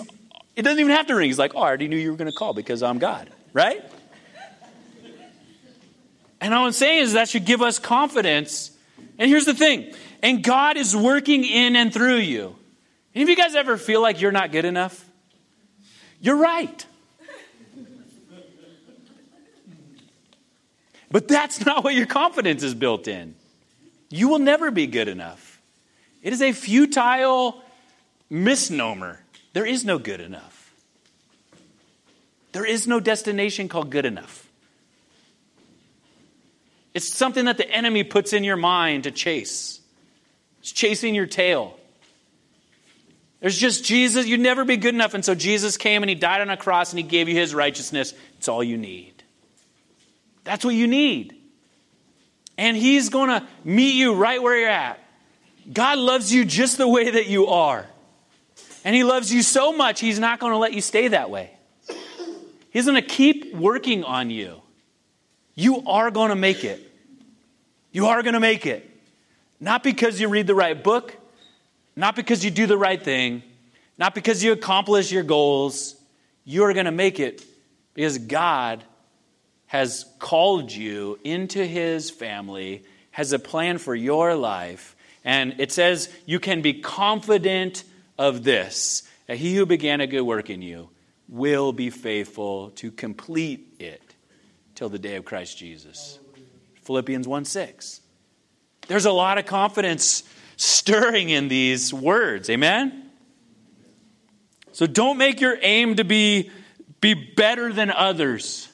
it 0.54 0.62
doesn't 0.62 0.78
even 0.78 0.94
have 0.94 1.08
to 1.08 1.16
ring. 1.16 1.28
He's 1.28 1.38
like, 1.38 1.56
oh, 1.56 1.60
I 1.60 1.66
already 1.66 1.88
knew 1.88 1.96
you 1.96 2.12
were 2.12 2.16
going 2.16 2.30
to 2.30 2.36
call 2.36 2.54
because 2.54 2.82
I'm 2.82 2.98
God, 2.98 3.28
right? 3.52 3.84
And 6.40 6.52
all 6.52 6.66
I'm 6.66 6.72
saying 6.72 7.02
is 7.02 7.12
that 7.14 7.28
should 7.28 7.44
give 7.44 7.62
us 7.62 7.78
confidence. 7.78 8.70
And 9.18 9.30
here's 9.30 9.46
the 9.46 9.54
thing 9.54 9.92
and 10.22 10.42
God 10.42 10.76
is 10.76 10.94
working 10.96 11.44
in 11.44 11.76
and 11.76 11.92
through 11.92 12.16
you. 12.16 12.56
Any 13.14 13.22
of 13.22 13.28
you 13.28 13.36
guys 13.36 13.54
ever 13.54 13.76
feel 13.76 14.02
like 14.02 14.20
you're 14.20 14.32
not 14.32 14.52
good 14.52 14.64
enough? 14.64 15.04
You're 16.20 16.36
right. 16.36 16.86
But 21.10 21.28
that's 21.28 21.64
not 21.64 21.84
what 21.84 21.94
your 21.94 22.06
confidence 22.06 22.62
is 22.62 22.74
built 22.74 23.08
in. 23.08 23.34
You 24.10 24.28
will 24.28 24.38
never 24.38 24.70
be 24.70 24.86
good 24.86 25.08
enough. 25.08 25.60
It 26.22 26.32
is 26.32 26.42
a 26.42 26.52
futile 26.52 27.62
misnomer. 28.28 29.20
There 29.52 29.64
is 29.64 29.84
no 29.84 29.98
good 29.98 30.20
enough. 30.20 30.74
There 32.52 32.66
is 32.66 32.86
no 32.86 33.00
destination 33.00 33.68
called 33.68 33.90
good 33.90 34.04
enough. 34.04 34.45
It's 36.96 37.12
something 37.12 37.44
that 37.44 37.58
the 37.58 37.70
enemy 37.70 38.04
puts 38.04 38.32
in 38.32 38.42
your 38.42 38.56
mind 38.56 39.04
to 39.04 39.10
chase. 39.10 39.80
It's 40.60 40.72
chasing 40.72 41.14
your 41.14 41.26
tail. 41.26 41.78
There's 43.40 43.58
just 43.58 43.84
Jesus. 43.84 44.26
You'd 44.26 44.40
never 44.40 44.64
be 44.64 44.78
good 44.78 44.94
enough. 44.94 45.12
And 45.12 45.22
so 45.22 45.34
Jesus 45.34 45.76
came 45.76 46.02
and 46.02 46.08
he 46.08 46.16
died 46.16 46.40
on 46.40 46.48
a 46.48 46.56
cross 46.56 46.92
and 46.92 46.98
he 46.98 47.02
gave 47.02 47.28
you 47.28 47.34
his 47.34 47.54
righteousness. 47.54 48.14
It's 48.38 48.48
all 48.48 48.64
you 48.64 48.78
need. 48.78 49.12
That's 50.42 50.64
what 50.64 50.74
you 50.74 50.86
need. 50.86 51.34
And 52.56 52.76
He's 52.76 53.10
going 53.10 53.28
to 53.28 53.46
meet 53.62 53.94
you 53.96 54.14
right 54.14 54.42
where 54.42 54.58
you're 54.58 54.70
at. 54.70 54.98
God 55.70 55.98
loves 55.98 56.32
you 56.32 56.46
just 56.46 56.78
the 56.78 56.88
way 56.88 57.10
that 57.10 57.26
you 57.26 57.48
are. 57.48 57.84
And 58.84 58.94
He 58.94 59.04
loves 59.04 59.30
you 59.30 59.42
so 59.42 59.72
much, 59.72 60.00
He's 60.00 60.18
not 60.18 60.38
going 60.38 60.52
to 60.52 60.58
let 60.58 60.72
you 60.72 60.80
stay 60.80 61.08
that 61.08 61.28
way. 61.28 61.50
He's 62.70 62.86
going 62.86 62.94
to 62.94 63.06
keep 63.06 63.54
working 63.54 64.04
on 64.04 64.30
you. 64.30 64.62
You 65.54 65.82
are 65.86 66.10
going 66.10 66.28
to 66.28 66.36
make 66.36 66.64
it. 66.64 66.85
You 67.96 68.08
are 68.08 68.22
going 68.22 68.34
to 68.34 68.40
make 68.40 68.66
it. 68.66 68.90
Not 69.58 69.82
because 69.82 70.20
you 70.20 70.28
read 70.28 70.46
the 70.46 70.54
right 70.54 70.84
book, 70.84 71.16
not 71.96 72.14
because 72.14 72.44
you 72.44 72.50
do 72.50 72.66
the 72.66 72.76
right 72.76 73.02
thing, 73.02 73.42
not 73.96 74.14
because 74.14 74.44
you 74.44 74.52
accomplish 74.52 75.10
your 75.10 75.22
goals. 75.22 75.94
You 76.44 76.64
are 76.64 76.74
going 76.74 76.84
to 76.84 76.92
make 76.92 77.18
it 77.18 77.42
because 77.94 78.18
God 78.18 78.84
has 79.68 80.04
called 80.18 80.70
you 80.70 81.18
into 81.24 81.64
his 81.64 82.10
family, 82.10 82.84
has 83.12 83.32
a 83.32 83.38
plan 83.38 83.78
for 83.78 83.94
your 83.94 84.34
life. 84.34 84.94
And 85.24 85.54
it 85.58 85.72
says 85.72 86.10
you 86.26 86.38
can 86.38 86.60
be 86.60 86.74
confident 86.74 87.82
of 88.18 88.44
this 88.44 89.04
that 89.26 89.38
he 89.38 89.54
who 89.54 89.64
began 89.64 90.02
a 90.02 90.06
good 90.06 90.20
work 90.20 90.50
in 90.50 90.60
you 90.60 90.90
will 91.30 91.72
be 91.72 91.88
faithful 91.88 92.72
to 92.72 92.90
complete 92.90 93.66
it 93.78 94.02
till 94.74 94.90
the 94.90 94.98
day 94.98 95.16
of 95.16 95.24
Christ 95.24 95.56
Jesus. 95.56 96.18
Philippians 96.86 97.26
1 97.26 97.44
6. 97.44 98.00
There's 98.88 99.04
a 99.04 99.12
lot 99.12 99.38
of 99.38 99.46
confidence 99.46 100.22
stirring 100.56 101.28
in 101.28 101.48
these 101.48 101.92
words. 101.92 102.48
Amen? 102.48 103.10
So 104.72 104.86
don't 104.86 105.18
make 105.18 105.40
your 105.40 105.58
aim 105.60 105.96
to 105.96 106.04
be, 106.04 106.50
be 107.00 107.14
better 107.14 107.72
than 107.72 107.90
others. 107.90 108.68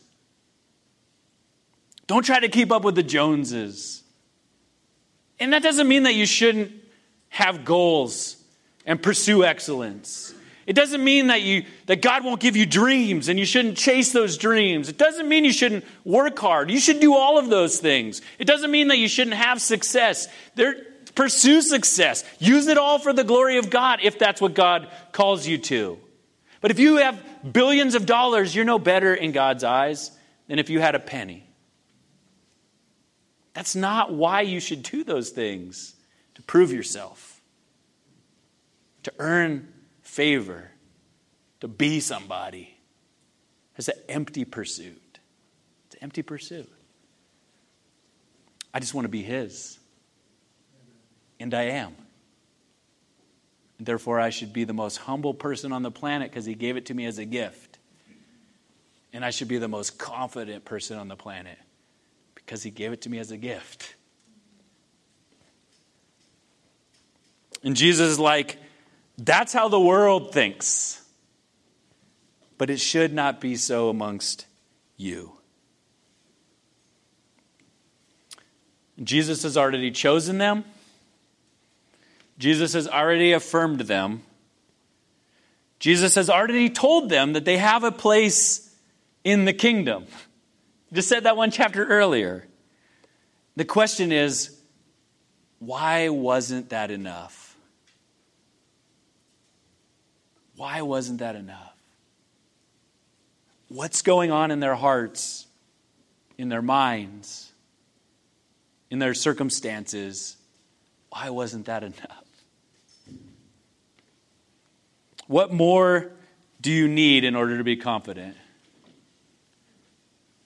Don't 2.07 2.25
try 2.25 2.41
to 2.41 2.49
keep 2.49 2.71
up 2.71 2.85
with 2.85 2.95
the 2.95 3.03
Joneses. 3.03 4.03
And 5.41 5.53
that 5.53 5.63
doesn't 5.63 5.89
mean 5.89 6.03
that 6.03 6.15
you 6.15 6.27
shouldn't 6.27 6.73
have 7.31 7.65
goals 7.65 8.37
and 8.85 9.03
pursue 9.03 9.45
excellence. 9.45 10.35
It 10.67 10.75
doesn't 10.75 11.03
mean 11.03 11.27
that 11.27 11.43
you 11.43 11.65
that 11.87 12.03
God 12.03 12.25
won't 12.25 12.41
give 12.41 12.57
you 12.57 12.67
dreams 12.67 13.29
and 13.29 13.39
you 13.39 13.45
shouldn't 13.45 13.77
chase 13.77 14.13
those 14.13 14.37
dreams. 14.37 14.89
It 14.89 14.99
doesn't 14.99 15.29
mean 15.29 15.45
you 15.45 15.53
shouldn't 15.53 15.85
work 16.05 16.39
hard. 16.39 16.71
You 16.71 16.79
should 16.79 17.01
do 17.01 17.15
all 17.15 17.39
of 17.39 17.49
those 17.49 17.81
things. 17.81 18.23
It 18.39 18.47
doesn't 18.47 18.71
mean 18.71 18.89
that 18.89 18.99
you 18.99 19.09
shouldn't 19.09 19.37
have 19.37 19.61
success. 19.61 20.29
There, 20.55 20.77
pursue 21.15 21.63
success. 21.63 22.25
Use 22.39 22.69
it 22.69 22.79
all 22.79 22.99
for 22.99 23.13
the 23.13 23.25
glory 23.25 23.59
of 23.59 23.71
God 23.71 24.01
if 24.03 24.19
that's 24.19 24.41
what 24.41 24.55
God 24.55 24.91
calls 25.13 25.47
you 25.47 25.59
to. 25.59 25.99
But 26.61 26.71
if 26.71 26.79
you 26.79 26.97
have 26.99 27.21
billions 27.53 27.95
of 27.95 28.07
dollars, 28.07 28.55
you're 28.55 28.65
no 28.65 28.79
better 28.79 29.13
in 29.15 29.33
God's 29.33 29.65
eyes 29.65 30.13
than 30.47 30.59
if 30.59 30.71
you 30.71 30.81
had 30.81 30.95
a 30.95 31.01
penny. 31.01 31.45
That's 33.53 33.75
not 33.75 34.15
why 34.15 34.43
you 34.43 34.61
should 34.61 34.83
do 34.83 35.05
those 35.05 35.31
things 35.31 35.95
to 36.37 36.43
prove 36.43 36.73
yourself, 36.73 37.41
to 39.03 39.13
earn 39.19 39.69
favor, 40.03 40.71
to 41.61 41.69
be 41.69 42.01
somebody. 42.01 42.77
It's 43.77 43.89
an 43.89 43.99
empty 44.09 44.45
pursuit. 44.45 45.19
It's 45.87 45.95
an 45.97 46.03
empty 46.03 46.23
pursuit. 46.23 46.71
I 48.75 48.81
just 48.81 48.95
want 48.95 49.07
to 49.07 49.11
be 49.11 49.23
His. 49.23 49.79
And 51.41 51.55
I 51.55 51.63
am. 51.63 51.97
And 53.79 53.87
therefore, 53.87 54.21
I 54.21 54.31
should 54.31 54.53
be 54.53 54.65
the 54.65 54.73
most 54.73 54.99
humble 54.99 55.35
person 55.35 55.73
on 55.73 55.83
the 55.83 55.91
planet 55.91 56.31
because 56.31 56.45
He 56.45 56.55
gave 56.55 56.77
it 56.77 56.87
to 56.87 56.95
me 56.95 57.07
as 57.07 57.19
a 57.19 57.25
gift. 57.25 57.79
And 59.13 59.25
I 59.25 59.31
should 59.31 59.49
be 59.49 59.59
the 59.59 59.69
most 59.69 59.99
confident 59.99 60.65
person 60.65 60.99
on 60.99 61.09
the 61.09 61.17
planet 61.17 61.59
because 62.35 62.63
he 62.63 62.71
gave 62.71 62.93
it 62.93 63.03
to 63.03 63.11
me 63.11 63.19
as 63.19 63.31
a 63.31 63.37
gift. 63.37 63.95
And 67.63 67.77
Jesus 67.77 68.13
is 68.13 68.19
like, 68.19 68.59
that's 69.19 69.53
how 69.53 69.69
the 69.69 69.81
world 69.81 70.33
thinks. 70.33 71.03
But 72.59 72.71
it 72.71 72.79
should 72.81 73.13
not 73.13 73.41
be 73.41 73.57
so 73.57 73.89
amongst 73.89 74.47
you. 74.97 75.33
Jesus 79.03 79.43
has 79.43 79.57
already 79.57 79.91
chosen 79.91 80.39
them. 80.39 80.65
Jesus 82.39 82.73
has 82.75 82.89
already 82.89 83.33
affirmed 83.33 83.81
them. 83.83 84.23
Jesus 85.79 86.15
has 86.15 86.31
already 86.31 86.71
told 86.71 87.09
them 87.09 87.33
that 87.33 87.45
they 87.45 87.57
have 87.57 87.83
a 87.83 87.91
place 87.91 88.73
in 89.25 89.45
the 89.45 89.53
kingdom. 89.53 90.07
Just 90.93 91.09
said 91.09 91.25
that 91.25 91.37
one 91.37 91.51
chapter 91.51 91.85
earlier. 91.85 92.47
The 93.57 93.65
question 93.65 94.13
is 94.13 94.57
why 95.59 96.09
wasn't 96.09 96.71
that 96.71 96.91
enough? 96.91 97.42
Why 100.63 100.83
wasn't 100.83 101.19
that 101.19 101.35
enough? 101.35 101.75
What's 103.67 104.01
going 104.01 104.31
on 104.31 104.53
in 104.53 104.61
their 104.61 104.77
hearts, 104.77 105.49
in 106.39 106.51
their 106.51 106.63
minds, 106.63 107.51
in 108.89 109.01
their 109.01 109.13
circumstances? 109.13 110.37
Why 111.11 111.31
wasn't 111.31 111.67
that 111.67 111.83
enough? 111.83 112.25
What 115.27 115.53
more 115.53 116.13
do 116.61 116.71
you 116.71 116.87
need 116.87 117.25
in 117.25 117.35
order 117.35 117.59
to 117.59 117.65
be 117.65 117.75
confident? 117.75 118.37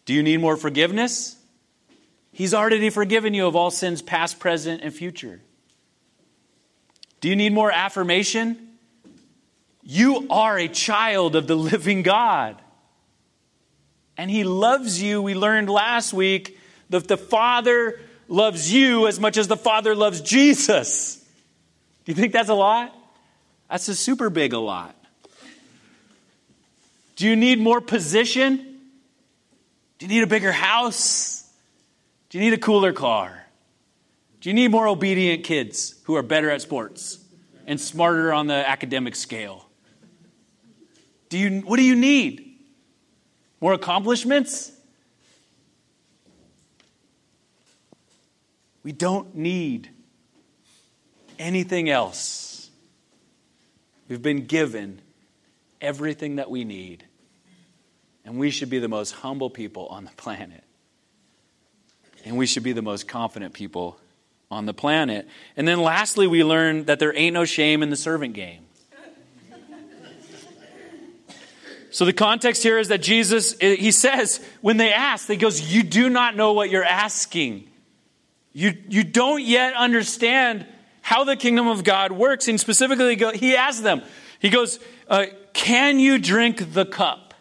Do 0.06 0.14
you 0.14 0.22
need 0.22 0.40
more 0.40 0.56
forgiveness? 0.56 1.36
He's 2.32 2.54
already 2.54 2.88
forgiven 2.88 3.34
you 3.34 3.46
of 3.46 3.54
all 3.54 3.70
sins, 3.70 4.00
past, 4.00 4.38
present, 4.38 4.80
and 4.82 4.94
future. 4.94 5.42
Do 7.20 7.28
you 7.28 7.36
need 7.36 7.52
more 7.52 7.70
affirmation? 7.70 8.75
You 9.88 10.26
are 10.30 10.58
a 10.58 10.66
child 10.66 11.36
of 11.36 11.46
the 11.46 11.54
living 11.54 12.02
God. 12.02 12.60
And 14.18 14.28
He 14.28 14.42
loves 14.42 15.00
you. 15.00 15.22
We 15.22 15.34
learned 15.34 15.70
last 15.70 16.12
week 16.12 16.58
that 16.90 17.06
the 17.06 17.16
Father 17.16 18.00
loves 18.28 18.72
you 18.72 19.06
as 19.06 19.20
much 19.20 19.36
as 19.36 19.46
the 19.46 19.56
Father 19.56 19.94
loves 19.94 20.20
Jesus. 20.20 21.24
Do 22.04 22.12
you 22.12 22.14
think 22.14 22.32
that's 22.32 22.48
a 22.48 22.54
lot? 22.54 22.92
That's 23.70 23.86
a 23.86 23.94
super 23.94 24.28
big 24.28 24.52
a 24.52 24.58
lot. 24.58 24.96
Do 27.14 27.26
you 27.28 27.36
need 27.36 27.60
more 27.60 27.80
position? 27.80 28.56
Do 29.98 30.06
you 30.06 30.08
need 30.08 30.22
a 30.24 30.26
bigger 30.26 30.52
house? 30.52 31.48
Do 32.30 32.38
you 32.38 32.44
need 32.44 32.54
a 32.54 32.60
cooler 32.60 32.92
car? 32.92 33.46
Do 34.40 34.50
you 34.50 34.54
need 34.54 34.72
more 34.72 34.88
obedient 34.88 35.44
kids 35.44 35.94
who 36.04 36.16
are 36.16 36.22
better 36.22 36.50
at 36.50 36.60
sports 36.60 37.18
and 37.66 37.80
smarter 37.80 38.32
on 38.32 38.48
the 38.48 38.68
academic 38.68 39.14
scale? 39.14 39.65
Do 41.28 41.38
you, 41.38 41.60
what 41.60 41.76
do 41.76 41.82
you 41.82 41.96
need? 41.96 42.58
More 43.60 43.72
accomplishments? 43.72 44.72
We 48.82 48.92
don't 48.92 49.34
need 49.34 49.90
anything 51.38 51.90
else. 51.90 52.70
We've 54.08 54.22
been 54.22 54.46
given 54.46 55.00
everything 55.80 56.36
that 56.36 56.50
we 56.50 56.64
need 56.64 57.04
and 58.24 58.38
we 58.38 58.50
should 58.50 58.70
be 58.70 58.78
the 58.78 58.88
most 58.88 59.12
humble 59.12 59.50
people 59.50 59.86
on 59.86 60.04
the 60.04 60.10
planet 60.16 60.64
And 62.24 62.36
we 62.36 62.46
should 62.46 62.64
be 62.64 62.72
the 62.72 62.82
most 62.82 63.08
confident 63.08 63.54
people 63.54 63.98
on 64.50 64.66
the 64.66 64.74
planet. 64.74 65.28
And 65.56 65.66
then 65.66 65.80
lastly, 65.80 66.26
we 66.26 66.44
learn 66.44 66.84
that 66.84 66.98
there 66.98 67.16
ain't 67.16 67.34
no 67.34 67.44
shame 67.44 67.82
in 67.82 67.90
the 67.90 67.96
servant 67.96 68.34
game. 68.34 68.66
So 71.96 72.04
the 72.04 72.12
context 72.12 72.62
here 72.62 72.78
is 72.78 72.88
that 72.88 73.00
Jesus, 73.00 73.58
he 73.58 73.90
says, 73.90 74.44
when 74.60 74.76
they 74.76 74.92
ask, 74.92 75.28
he 75.28 75.36
goes, 75.36 75.72
You 75.72 75.82
do 75.82 76.10
not 76.10 76.36
know 76.36 76.52
what 76.52 76.68
you're 76.68 76.84
asking. 76.84 77.70
You, 78.52 78.74
you 78.86 79.02
don't 79.02 79.42
yet 79.42 79.72
understand 79.72 80.66
how 81.00 81.24
the 81.24 81.36
kingdom 81.36 81.68
of 81.68 81.84
God 81.84 82.12
works. 82.12 82.48
And 82.48 82.60
specifically, 82.60 83.16
he 83.38 83.56
asks 83.56 83.80
them, 83.80 84.02
He 84.40 84.50
goes, 84.50 84.78
uh, 85.08 85.24
Can 85.54 85.98
you 85.98 86.18
drink 86.18 86.74
the 86.74 86.84
cup? 86.84 87.32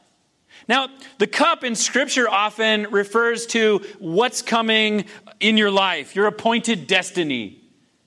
Now, 0.69 0.87
the 1.17 1.27
cup 1.27 1.65
in 1.65 1.75
Scripture 1.75 2.29
often 2.29 2.83
refers 2.91 3.47
to 3.47 3.79
what's 3.99 4.41
coming 4.41 5.03
in 5.41 5.57
your 5.57 5.69
life, 5.69 6.15
your 6.15 6.27
appointed 6.27 6.87
destiny. 6.87 7.61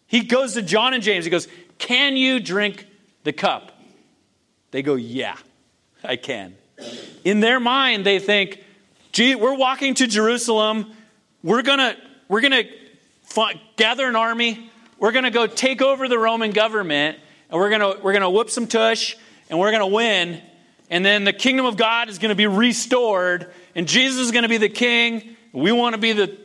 He 0.06 0.22
goes 0.22 0.54
to 0.54 0.62
John 0.62 0.94
and 0.94 1.02
James, 1.02 1.26
he 1.26 1.30
goes, 1.30 1.46
Can 1.76 2.16
you 2.16 2.40
drink 2.40 2.86
the 3.24 3.34
cup? 3.34 3.78
They 4.70 4.80
go, 4.80 4.94
Yeah. 4.94 5.36
I 6.04 6.16
can. 6.16 6.56
In 7.24 7.40
their 7.40 7.60
mind, 7.60 8.06
they 8.06 8.18
think, 8.18 8.62
gee, 9.12 9.34
we're 9.34 9.56
walking 9.56 9.94
to 9.94 10.06
Jerusalem. 10.06 10.92
We're 11.42 11.62
going 11.62 11.78
to 11.78 11.96
we're 12.28 12.40
going 12.40 12.52
to 12.52 13.54
gather 13.76 14.06
an 14.06 14.16
army. 14.16 14.70
We're 14.98 15.12
going 15.12 15.24
to 15.24 15.30
go 15.30 15.46
take 15.46 15.80
over 15.80 16.08
the 16.08 16.18
Roman 16.18 16.50
government 16.50 17.18
and 17.50 17.60
we're 17.60 17.70
going 17.70 18.02
we're 18.02 18.18
to 18.18 18.30
whoop 18.30 18.50
some 18.50 18.66
tush 18.66 19.16
and 19.48 19.58
we're 19.58 19.70
going 19.70 19.88
to 19.88 19.94
win. 19.94 20.42
And 20.90 21.04
then 21.04 21.24
the 21.24 21.32
kingdom 21.32 21.66
of 21.66 21.76
God 21.76 22.08
is 22.08 22.18
going 22.18 22.30
to 22.30 22.34
be 22.34 22.46
restored 22.46 23.52
and 23.74 23.86
Jesus 23.86 24.20
is 24.20 24.30
going 24.30 24.42
to 24.42 24.48
be 24.48 24.58
the 24.58 24.68
king. 24.68 25.36
We 25.52 25.72
want 25.72 25.94
to 25.94 26.00
be 26.00 26.12
the 26.12 26.36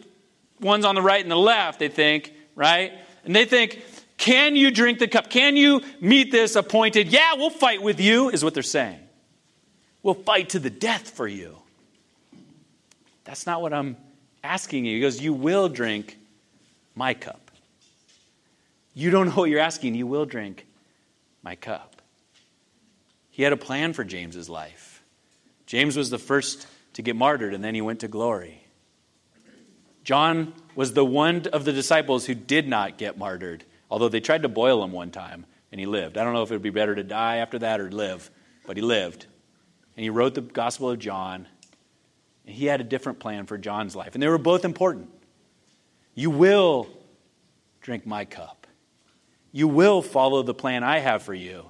ones 0.59 0.85
on 0.85 0.95
the 0.95 1.01
right 1.01 1.21
and 1.21 1.31
the 1.31 1.37
left, 1.37 1.79
they 1.79 1.89
think, 1.89 2.33
right? 2.55 2.93
And 3.25 3.35
they 3.35 3.45
think, 3.45 3.83
can 4.17 4.55
you 4.55 4.71
drink 4.71 4.99
the 4.99 5.07
cup? 5.07 5.29
Can 5.29 5.57
you 5.57 5.81
meet 5.99 6.31
this 6.31 6.55
appointed? 6.55 7.09
Yeah, 7.09 7.35
we'll 7.35 7.49
fight 7.49 7.81
with 7.81 7.99
you, 7.99 8.29
is 8.29 8.43
what 8.43 8.53
they're 8.53 8.63
saying. 8.63 8.99
We'll 10.03 10.13
fight 10.13 10.49
to 10.49 10.59
the 10.59 10.69
death 10.69 11.09
for 11.09 11.27
you. 11.27 11.57
That's 13.23 13.45
not 13.45 13.61
what 13.61 13.73
I'm 13.73 13.95
asking 14.43 14.85
you. 14.85 14.95
He 14.95 15.01
goes, 15.01 15.21
You 15.21 15.33
will 15.33 15.69
drink 15.69 16.17
my 16.93 17.13
cup. 17.13 17.49
You 18.93 19.09
don't 19.09 19.27
know 19.27 19.35
what 19.35 19.49
you're 19.49 19.61
asking. 19.61 19.95
You 19.95 20.05
will 20.05 20.25
drink 20.25 20.67
my 21.41 21.55
cup. 21.55 22.01
He 23.31 23.41
had 23.43 23.53
a 23.53 23.57
plan 23.57 23.93
for 23.93 24.03
James's 24.03 24.49
life. 24.49 25.01
James 25.65 25.97
was 25.97 26.09
the 26.09 26.19
first 26.19 26.67
to 26.93 27.01
get 27.01 27.15
martyred, 27.15 27.53
and 27.53 27.63
then 27.63 27.73
he 27.73 27.81
went 27.81 28.01
to 28.01 28.07
glory. 28.07 28.63
John 30.03 30.53
was 30.75 30.93
the 30.93 31.05
one 31.05 31.47
of 31.47 31.63
the 31.63 31.71
disciples 31.71 32.25
who 32.25 32.35
did 32.35 32.67
not 32.67 32.97
get 32.97 33.17
martyred, 33.17 33.63
although 33.89 34.09
they 34.09 34.19
tried 34.19 34.43
to 34.43 34.49
boil 34.49 34.83
him 34.83 34.91
one 34.91 35.09
time, 35.09 35.45
and 35.71 35.79
he 35.79 35.87
lived. 35.87 36.17
I 36.17 36.23
don't 36.23 36.33
know 36.33 36.43
if 36.43 36.51
it 36.51 36.55
would 36.55 36.61
be 36.61 36.69
better 36.69 36.93
to 36.93 37.03
die 37.03 37.37
after 37.37 37.57
that 37.59 37.79
or 37.79 37.89
live, 37.89 38.29
but 38.67 38.77
he 38.77 38.83
lived 38.83 39.25
and 39.95 40.03
he 40.03 40.09
wrote 40.09 40.35
the 40.35 40.41
Gospel 40.41 40.89
of 40.89 40.99
John. 40.99 41.47
And 42.45 42.55
he 42.55 42.65
had 42.65 42.81
a 42.81 42.83
different 42.83 43.19
plan 43.19 43.45
for 43.45 43.57
John's 43.57 43.95
life, 43.95 44.13
and 44.13 44.21
they 44.21 44.27
were 44.27 44.37
both 44.37 44.65
important. 44.65 45.09
You 46.15 46.29
will 46.29 46.89
drink 47.81 48.05
my 48.05 48.25
cup. 48.25 48.67
You 49.51 49.67
will 49.67 50.01
follow 50.01 50.41
the 50.43 50.53
plan 50.53 50.83
I 50.83 50.99
have 50.99 51.23
for 51.23 51.33
you. 51.33 51.65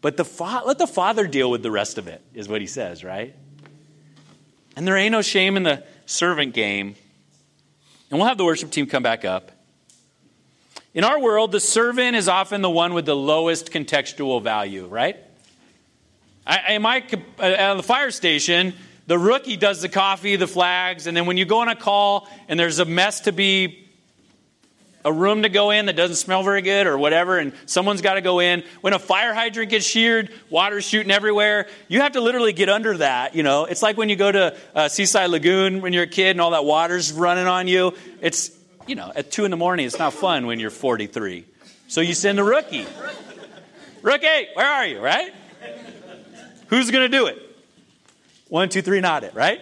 But 0.00 0.16
the 0.16 0.24
fa- 0.24 0.62
let 0.66 0.78
the 0.78 0.86
Father 0.86 1.26
deal 1.26 1.50
with 1.50 1.62
the 1.62 1.70
rest 1.70 1.96
of 1.96 2.06
it, 2.06 2.22
is 2.34 2.48
what 2.48 2.60
he 2.60 2.66
says, 2.66 3.02
right? 3.02 3.34
And 4.76 4.86
there 4.86 4.96
ain't 4.96 5.12
no 5.12 5.22
shame 5.22 5.56
in 5.56 5.62
the 5.62 5.84
servant 6.06 6.52
game. 6.52 6.96
And 8.10 8.18
we'll 8.18 8.28
have 8.28 8.38
the 8.38 8.44
worship 8.44 8.70
team 8.70 8.86
come 8.86 9.02
back 9.02 9.24
up. 9.24 9.50
In 10.92 11.02
our 11.02 11.18
world, 11.18 11.52
the 11.52 11.60
servant 11.60 12.14
is 12.14 12.28
often 12.28 12.62
the 12.62 12.70
one 12.70 12.94
with 12.94 13.06
the 13.06 13.16
lowest 13.16 13.72
contextual 13.72 14.42
value, 14.42 14.86
right? 14.86 15.16
I, 16.46 16.78
my, 16.78 17.02
uh, 17.38 17.42
at 17.42 17.74
the 17.74 17.82
fire 17.82 18.10
station, 18.10 18.74
the 19.06 19.18
rookie 19.18 19.56
does 19.56 19.80
the 19.80 19.88
coffee, 19.88 20.36
the 20.36 20.46
flags, 20.46 21.06
and 21.06 21.16
then 21.16 21.26
when 21.26 21.36
you 21.36 21.44
go 21.44 21.60
on 21.60 21.68
a 21.68 21.76
call 21.76 22.28
and 22.48 22.58
there's 22.58 22.78
a 22.78 22.84
mess 22.84 23.20
to 23.20 23.32
be 23.32 23.84
a 25.04 25.12
room 25.12 25.42
to 25.42 25.50
go 25.50 25.70
in 25.70 25.86
that 25.86 25.96
doesn't 25.96 26.16
smell 26.16 26.42
very 26.42 26.62
good 26.62 26.86
or 26.86 26.96
whatever, 26.96 27.38
and 27.38 27.52
someone's 27.66 28.00
got 28.00 28.14
to 28.14 28.22
go 28.22 28.40
in. 28.40 28.64
When 28.80 28.94
a 28.94 28.98
fire 28.98 29.34
hydrant 29.34 29.70
gets 29.70 29.84
sheared, 29.84 30.30
water's 30.48 30.84
shooting 30.84 31.10
everywhere, 31.10 31.68
you 31.88 32.00
have 32.00 32.12
to 32.12 32.22
literally 32.22 32.54
get 32.54 32.70
under 32.70 32.96
that. 32.96 33.34
You 33.34 33.42
know, 33.42 33.66
it's 33.66 33.82
like 33.82 33.98
when 33.98 34.08
you 34.08 34.16
go 34.16 34.32
to 34.32 34.56
uh, 34.74 34.88
Seaside 34.88 35.28
Lagoon 35.28 35.82
when 35.82 35.92
you're 35.92 36.04
a 36.04 36.08
kid 36.08 36.30
and 36.30 36.40
all 36.40 36.52
that 36.52 36.64
water's 36.64 37.12
running 37.12 37.46
on 37.46 37.68
you. 37.68 37.92
It's, 38.22 38.50
you 38.86 38.94
know, 38.94 39.12
at 39.14 39.30
2 39.30 39.44
in 39.44 39.50
the 39.50 39.58
morning, 39.58 39.86
it's 39.86 39.98
not 39.98 40.14
fun 40.14 40.46
when 40.46 40.58
you're 40.58 40.70
43. 40.70 41.44
So 41.88 42.00
you 42.00 42.14
send 42.14 42.38
a 42.38 42.44
rookie. 42.44 42.86
Rookie, 44.00 44.48
where 44.54 44.66
are 44.66 44.86
you, 44.86 45.00
right? 45.00 45.32
Who's 46.74 46.90
going 46.90 47.08
to 47.08 47.16
do 47.16 47.26
it? 47.26 47.38
One, 48.48 48.68
two, 48.68 48.82
three, 48.82 49.00
not 49.00 49.22
it, 49.22 49.32
right? 49.32 49.60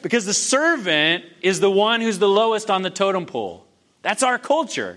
Because 0.00 0.24
the 0.24 0.32
servant 0.32 1.24
is 1.42 1.58
the 1.58 1.68
one 1.68 2.00
who's 2.00 2.20
the 2.20 2.28
lowest 2.28 2.70
on 2.70 2.82
the 2.82 2.90
totem 2.90 3.26
pole. 3.26 3.66
That's 4.02 4.22
our 4.22 4.38
culture. 4.38 4.96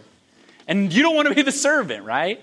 And 0.67 0.93
you 0.93 1.01
don't 1.01 1.15
want 1.15 1.27
to 1.27 1.33
be 1.33 1.41
the 1.41 1.51
servant, 1.51 2.05
right? 2.05 2.39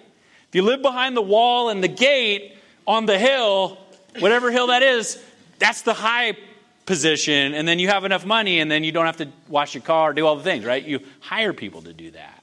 If 0.48 0.54
you 0.56 0.62
live 0.62 0.82
behind 0.82 1.16
the 1.16 1.22
wall 1.22 1.68
and 1.68 1.84
the 1.84 1.88
gate 1.88 2.56
on 2.84 3.06
the 3.06 3.16
hill, 3.16 3.78
whatever 4.18 4.50
hill 4.50 4.66
that 4.66 4.82
is, 4.82 5.22
that's 5.60 5.82
the 5.82 5.94
high 5.94 6.36
position. 6.84 7.54
And 7.54 7.68
then 7.68 7.78
you 7.78 7.86
have 7.86 8.04
enough 8.04 8.26
money 8.26 8.58
and 8.58 8.68
then 8.68 8.82
you 8.82 8.90
don't 8.90 9.06
have 9.06 9.18
to 9.18 9.28
wash 9.46 9.72
your 9.72 9.82
car, 9.84 10.12
do 10.12 10.26
all 10.26 10.34
the 10.34 10.42
things, 10.42 10.64
right? 10.64 10.84
You 10.84 10.98
hire 11.20 11.52
people 11.52 11.82
to 11.82 11.92
do 11.92 12.10
that. 12.10 12.42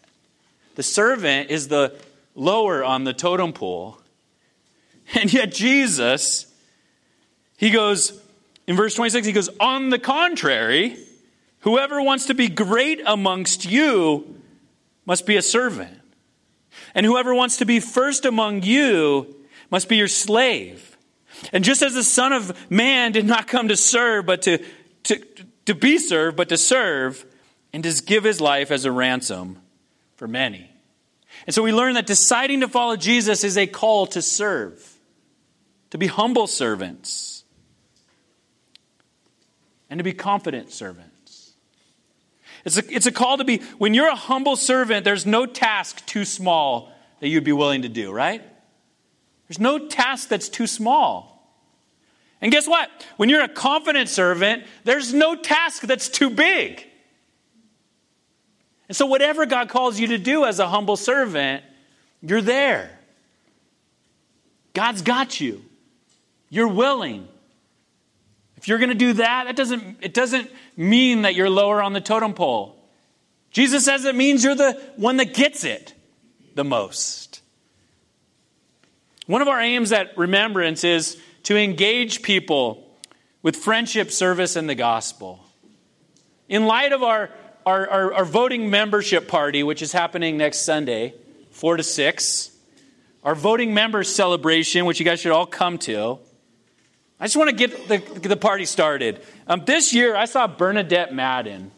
The 0.76 0.84
servant 0.84 1.50
is 1.50 1.68
the 1.68 1.94
lower 2.36 2.86
on 2.86 3.04
the 3.04 3.12
totem 3.12 3.52
pole. 3.52 4.00
And 5.16 5.32
yet, 5.32 5.52
Jesus, 5.52 6.48
he 7.58 7.70
goes, 7.70 8.20
in 8.68 8.76
verse 8.76 8.96
26, 8.96 9.28
he 9.28 9.34
goes, 9.34 9.50
On 9.60 9.90
the 9.90 10.00
contrary, 10.00 10.98
whoever 11.60 12.02
wants 12.02 12.28
to 12.28 12.34
be 12.34 12.48
great 12.48 13.02
amongst 13.06 13.66
you 13.66 14.40
must 15.06 15.26
be 15.26 15.36
a 15.36 15.42
servant. 15.42 16.00
And 16.96 17.06
whoever 17.06 17.36
wants 17.36 17.58
to 17.58 17.66
be 17.66 17.80
first 17.80 18.26
among 18.26 18.64
you 18.64 19.36
must 19.70 19.90
be 19.90 19.98
your 19.98 20.08
slave. 20.08 20.98
And 21.52 21.64
just 21.64 21.82
as 21.82 21.94
the 21.94 22.04
Son 22.04 22.32
of 22.32 22.72
Man 22.72 23.12
did 23.12 23.26
not 23.26 23.48
come 23.48 23.68
to 23.68 23.76
serve, 23.76 24.26
but 24.26 24.44
to, 24.44 24.64
to, 25.04 25.22
to 25.66 25.76
be 25.76 25.98
served, 25.98 26.38
but 26.38 26.50
to 26.50 26.58
serve, 26.58 27.26
and 27.74 27.84
to 27.84 28.04
give 28.04 28.24
his 28.24 28.40
life 28.40 28.72
as 28.72 28.86
a 28.86 28.92
ransom 28.92 29.60
for 30.16 30.28
many. 30.28 30.70
And 31.46 31.54
so 31.54 31.64
we 31.64 31.74
learn 31.74 31.96
that 31.96 32.06
deciding 32.06 32.62
to 32.62 32.68
follow 32.68 32.96
Jesus 32.96 33.44
is 33.44 33.58
a 33.58 33.68
call 33.68 34.08
to 34.08 34.22
serve 34.22 34.93
to 35.94 36.00
be 36.00 36.08
humble 36.08 36.48
servants, 36.48 37.44
and 39.92 40.00
to 40.00 40.04
be 40.04 40.12
confident 40.12 40.72
servants. 40.72 41.54
It's 42.66 42.80
a, 42.80 42.92
it's 42.92 43.06
a 43.06 43.12
call 43.12 43.38
to 43.38 43.44
be, 43.44 43.60
when 43.78 43.94
you're 43.94 44.10
a 44.10 44.16
humble 44.16 44.56
servant, 44.56 45.06
there's 45.06 45.28
no 45.28 45.46
task 45.46 46.04
too 46.08 46.26
small 46.26 46.92
that 47.20 47.28
you'd 47.28 47.44
be 47.44 47.52
willing 47.52 47.84
to 47.84 47.90
do, 47.90 48.12
right? 48.12 48.42
There's 49.48 49.60
no 49.60 49.88
task 49.88 50.30
that's 50.30 50.50
too 50.50 50.66
small. 50.66 51.48
And 52.42 52.52
guess 52.52 52.68
what? 52.68 52.90
When 53.18 53.30
you're 53.30 53.44
a 53.44 53.48
confident 53.48 54.10
servant, 54.10 54.64
there's 54.86 55.14
no 55.14 55.36
task 55.36 55.84
that's 55.84 56.10
too 56.10 56.32
big. 56.32 56.88
And 58.88 58.98
so, 58.98 59.06
whatever 59.06 59.46
God 59.46 59.70
calls 59.70 60.00
you 60.00 60.08
to 60.08 60.18
do 60.18 60.44
as 60.44 60.58
a 60.58 60.68
humble 60.68 60.98
servant, 60.98 61.64
you're 62.24 62.42
there. 62.42 62.98
God's 64.74 65.04
got 65.04 65.40
you. 65.40 65.64
You're 66.54 66.68
willing. 66.68 67.28
If 68.58 68.68
you're 68.68 68.78
going 68.78 68.90
to 68.90 68.96
do 68.96 69.14
that, 69.14 69.46
that 69.46 69.56
doesn't, 69.56 69.98
it 70.02 70.14
doesn't 70.14 70.52
mean 70.78 71.24
that 71.24 71.34
you're 71.34 71.50
lower 71.50 71.82
on 71.82 71.94
the 71.94 72.00
totem 72.00 72.36
pole. 72.36 72.78
Jesus 73.50 73.86
says 73.86 74.06
it 74.06 74.14
means 74.14 74.44
you're 74.44 74.54
the 74.54 74.80
one 74.96 75.18
that 75.18 75.34
gets 75.34 75.64
it 75.64 75.96
the 76.54 76.64
most. 76.64 77.42
One 79.26 79.42
of 79.42 79.48
our 79.48 79.60
aims 79.60 79.92
at 79.92 80.16
Remembrance 80.16 80.84
is 80.84 81.20
to 81.42 81.58
engage 81.58 82.22
people 82.22 82.88
with 83.42 83.56
friendship, 83.56 84.12
service, 84.12 84.56
and 84.56 84.70
the 84.70 84.76
gospel. 84.76 85.44
In 86.48 86.68
light 86.68 86.94
of 86.94 87.02
our, 87.02 87.32
our, 87.66 87.90
our, 87.90 88.14
our 88.14 88.26
voting 88.26 88.70
membership 88.70 89.28
party, 89.28 89.64
which 89.64 89.82
is 89.82 89.92
happening 89.92 90.38
next 90.38 90.60
Sunday, 90.60 91.16
4 91.50 91.78
to 91.78 91.84
6, 91.84 92.52
our 93.24 93.34
voting 93.34 93.74
members 93.74 94.14
celebration, 94.14 94.86
which 94.86 95.00
you 95.00 95.06
guys 95.06 95.20
should 95.20 95.32
all 95.32 95.48
come 95.48 95.80
to, 95.80 96.20
I 97.24 97.26
just 97.26 97.38
want 97.38 97.52
to 97.52 97.56
get 97.56 97.88
the, 97.88 98.28
the 98.28 98.36
party 98.36 98.66
started. 98.66 99.22
Um, 99.48 99.64
this 99.64 99.94
year, 99.94 100.14
I 100.14 100.26
saw 100.26 100.46
Bernadette 100.46 101.14
Madden. 101.14 101.72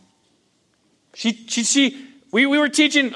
She, 1.14 1.34
she, 1.34 1.64
she, 1.64 2.08
we, 2.32 2.48
we 2.48 2.58
were 2.58 2.68
teaching, 2.68 3.14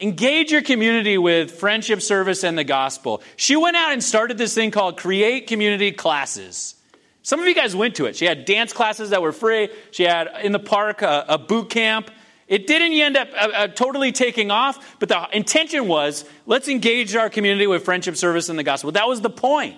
engage 0.00 0.50
your 0.50 0.62
community 0.62 1.18
with 1.18 1.50
friendship, 1.50 2.00
service, 2.00 2.44
and 2.44 2.56
the 2.56 2.64
gospel. 2.64 3.20
She 3.36 3.56
went 3.56 3.76
out 3.76 3.92
and 3.92 4.02
started 4.02 4.38
this 4.38 4.54
thing 4.54 4.70
called 4.70 4.96
Create 4.96 5.46
Community 5.46 5.92
Classes. 5.92 6.76
Some 7.20 7.40
of 7.40 7.46
you 7.46 7.54
guys 7.54 7.76
went 7.76 7.96
to 7.96 8.06
it. 8.06 8.16
She 8.16 8.24
had 8.24 8.46
dance 8.46 8.72
classes 8.72 9.10
that 9.10 9.20
were 9.20 9.32
free. 9.32 9.68
She 9.90 10.04
had 10.04 10.30
in 10.44 10.52
the 10.52 10.58
park 10.58 11.02
a, 11.02 11.26
a 11.28 11.36
boot 11.36 11.68
camp. 11.68 12.10
It 12.48 12.66
didn't 12.66 12.94
end 12.94 13.18
up 13.18 13.28
uh, 13.34 13.48
uh, 13.54 13.66
totally 13.66 14.12
taking 14.12 14.50
off, 14.50 14.96
but 14.98 15.10
the 15.10 15.28
intention 15.36 15.88
was 15.88 16.24
let's 16.46 16.68
engage 16.68 17.14
our 17.14 17.28
community 17.28 17.66
with 17.66 17.84
friendship 17.84 18.16
service 18.16 18.48
and 18.48 18.58
the 18.58 18.62
gospel. 18.62 18.92
That 18.92 19.08
was 19.08 19.20
the 19.20 19.28
point. 19.28 19.76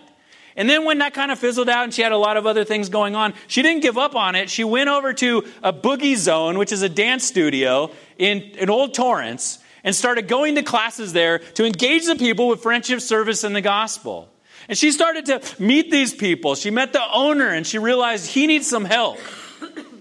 And 0.56 0.68
then 0.70 0.84
when 0.84 0.98
that 0.98 1.12
kind 1.12 1.30
of 1.30 1.38
fizzled 1.38 1.68
out 1.68 1.84
and 1.84 1.92
she 1.92 2.02
had 2.02 2.12
a 2.12 2.16
lot 2.16 2.36
of 2.36 2.46
other 2.46 2.64
things 2.64 2.88
going 2.88 3.14
on, 3.14 3.34
she 3.46 3.62
didn't 3.62 3.82
give 3.82 3.98
up 3.98 4.16
on 4.16 4.34
it. 4.34 4.48
She 4.48 4.64
went 4.64 4.88
over 4.88 5.12
to 5.12 5.44
a 5.62 5.72
boogie 5.72 6.16
zone, 6.16 6.56
which 6.56 6.72
is 6.72 6.82
a 6.82 6.88
dance 6.88 7.24
studio 7.24 7.90
in, 8.16 8.40
in 8.40 8.70
Old 8.70 8.94
Torrance, 8.94 9.58
and 9.84 9.94
started 9.94 10.28
going 10.28 10.54
to 10.54 10.62
classes 10.62 11.12
there 11.12 11.38
to 11.38 11.66
engage 11.66 12.06
the 12.06 12.16
people 12.16 12.48
with 12.48 12.62
friendship 12.62 13.00
service 13.00 13.44
and 13.44 13.54
the 13.54 13.60
gospel. 13.60 14.30
And 14.68 14.76
she 14.76 14.90
started 14.90 15.26
to 15.26 15.42
meet 15.62 15.90
these 15.90 16.14
people. 16.14 16.54
She 16.54 16.70
met 16.70 16.92
the 16.92 17.04
owner 17.12 17.48
and 17.48 17.66
she 17.66 17.78
realized 17.78 18.26
he 18.26 18.46
needs 18.46 18.66
some 18.66 18.84
help. 18.84 19.18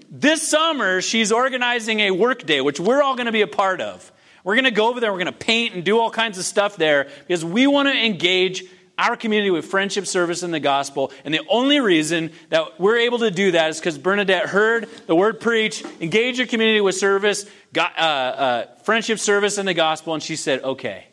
This 0.10 0.48
summer, 0.48 1.02
she's 1.02 1.34
organizing 1.34 2.00
a 2.00 2.12
work 2.12 2.46
day, 2.46 2.62
which 2.62 2.80
we're 2.80 3.04
all 3.04 3.16
going 3.16 3.26
to 3.26 3.34
be 3.34 3.42
a 3.42 3.48
part 3.48 3.82
of. 3.82 4.12
We're 4.46 4.56
going 4.56 4.66
to 4.66 4.72
go 4.72 4.88
over 4.90 5.00
there, 5.00 5.12
we're 5.12 5.20
going 5.20 5.34
to 5.34 5.38
paint 5.38 5.76
and 5.76 5.84
do 5.84 6.00
all 6.00 6.10
kinds 6.10 6.38
of 6.38 6.46
stuff 6.46 6.78
there 6.78 7.10
because 7.28 7.44
we 7.44 7.68
want 7.68 7.90
to 7.90 7.96
engage 7.96 8.64
our 8.98 9.16
community 9.16 9.52
with 9.52 9.66
friendship 9.66 10.08
service 10.08 10.44
and 10.44 10.54
the 10.54 10.60
gospel. 10.60 11.12
And 11.24 11.34
the 11.34 11.42
only 11.50 11.80
reason 11.80 12.32
that 12.50 12.80
we're 12.80 12.98
able 12.98 13.20
to 13.20 13.32
do 13.32 13.52
that 13.52 13.70
is 13.70 13.80
because 13.80 13.98
Bernadette 13.98 14.48
heard 14.48 14.90
the 15.08 15.16
word 15.16 15.40
preach, 15.40 15.84
engage 16.00 16.38
your 16.38 16.48
community 16.48 16.82
with 16.82 16.96
service, 16.96 17.46
got, 17.74 17.98
uh, 17.98 18.02
uh, 18.02 18.76
friendship 18.84 19.20
service 19.20 19.58
and 19.58 19.68
the 19.68 19.74
gospel, 19.74 20.14
and 20.14 20.24
she 20.24 20.36
said, 20.36 20.64
okay. 20.64 21.08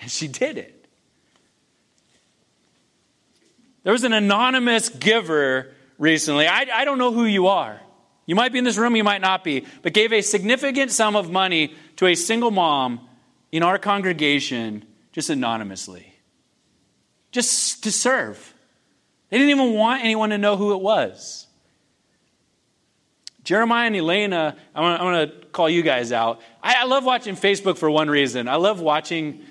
And 0.00 0.10
she 0.10 0.28
did 0.28 0.56
it. 0.56 0.86
There 3.82 3.92
was 3.92 4.04
an 4.04 4.12
anonymous 4.12 4.88
giver 4.88 5.72
recently. 5.98 6.46
I, 6.46 6.66
I 6.72 6.84
don't 6.84 6.98
know 6.98 7.12
who 7.12 7.24
you 7.24 7.46
are. 7.46 7.80
You 8.26 8.34
might 8.36 8.52
be 8.52 8.58
in 8.58 8.64
this 8.64 8.76
room, 8.76 8.94
you 8.94 9.02
might 9.02 9.20
not 9.20 9.42
be, 9.42 9.66
but 9.82 9.92
gave 9.92 10.12
a 10.12 10.20
significant 10.20 10.92
sum 10.92 11.16
of 11.16 11.30
money 11.30 11.74
to 11.96 12.06
a 12.06 12.14
single 12.14 12.50
mom 12.50 13.08
in 13.50 13.62
our 13.62 13.78
congregation 13.78 14.84
just 15.12 15.30
anonymously, 15.30 16.09
just 17.30 17.84
to 17.84 17.92
serve. 17.92 18.54
They 19.28 19.38
didn't 19.38 19.50
even 19.50 19.74
want 19.74 20.02
anyone 20.02 20.30
to 20.30 20.38
know 20.38 20.56
who 20.56 20.74
it 20.74 20.80
was. 20.80 21.46
Jeremiah 23.44 23.86
and 23.86 23.96
Elena, 23.96 24.56
I'm 24.74 24.98
going 24.98 25.28
to 25.28 25.46
call 25.46 25.68
you 25.68 25.82
guys 25.82 26.12
out. 26.12 26.40
I, 26.62 26.82
I, 26.82 26.84
love 26.84 27.04
watching 27.04 27.36
Facebook 27.36 27.78
for 27.78 27.90
one 27.90 28.08
reason. 28.08 28.48
I 28.48 28.56
love 28.56 28.80
watching 28.80 29.44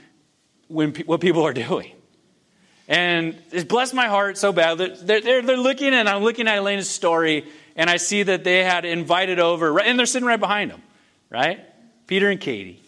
when, 0.68 0.94
what 1.06 1.22
people 1.22 1.44
are 1.44 1.54
doing. 1.68 1.94
And 2.88 3.42
it 3.52 3.68
blessed 3.68 3.94
my 3.94 4.08
heart 4.08 4.38
so 4.38 4.52
bad. 4.52 4.78
They're, 4.78 5.22
they're, 5.22 5.42
they're 5.42 5.58
looking, 5.58 5.94
and 5.94 6.08
I'm 6.08 6.24
looking 6.24 6.48
at 6.48 6.58
Elena's 6.58 6.90
story, 6.90 7.46
and 7.76 7.90
I 7.90 7.98
see 7.98 8.24
that 8.24 8.44
they 8.44 8.64
had 8.64 8.86
invited 8.86 9.40
over, 9.40 9.80
and 9.80 9.98
they're 9.98 10.06
sitting 10.06 10.28
right 10.28 10.40
behind 10.40 10.72
them, 10.72 10.82
right? 11.30 11.60
Peter 12.08 12.30
and 12.30 12.40
Katie. 12.40 12.82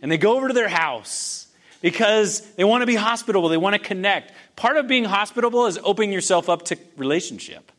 And 0.00 0.10
they 0.10 0.18
go 0.18 0.36
over 0.36 0.48
to 0.48 0.54
their 0.54 0.68
house 0.68 1.47
because 1.80 2.40
they 2.54 2.64
want 2.64 2.82
to 2.82 2.86
be 2.86 2.94
hospitable, 2.94 3.48
they 3.48 3.56
want 3.56 3.74
to 3.74 3.78
connect. 3.78 4.32
Part 4.56 4.76
of 4.76 4.88
being 4.88 5.04
hospitable 5.04 5.66
is 5.66 5.78
opening 5.82 6.12
yourself 6.12 6.48
up 6.48 6.64
to 6.66 6.78
relationship. 6.96 7.70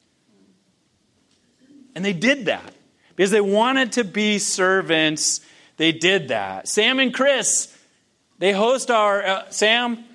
And 1.96 2.06
they 2.06 2.14
did 2.14 2.46
that 2.46 2.74
because 3.16 3.32
they 3.32 3.42
wanted 3.42 3.94
to 3.94 4.04
be 4.04 4.40
servants. 4.40 5.42
They 5.78 5.92
did 5.92 6.30
that. 6.30 6.68
Sam 6.68 7.00
and 7.00 7.14
Chris, 7.14 7.76
they 8.38 8.54
host 8.54 8.90
our, 8.90 9.26
uh, 9.26 9.50
Sam, 9.50 10.06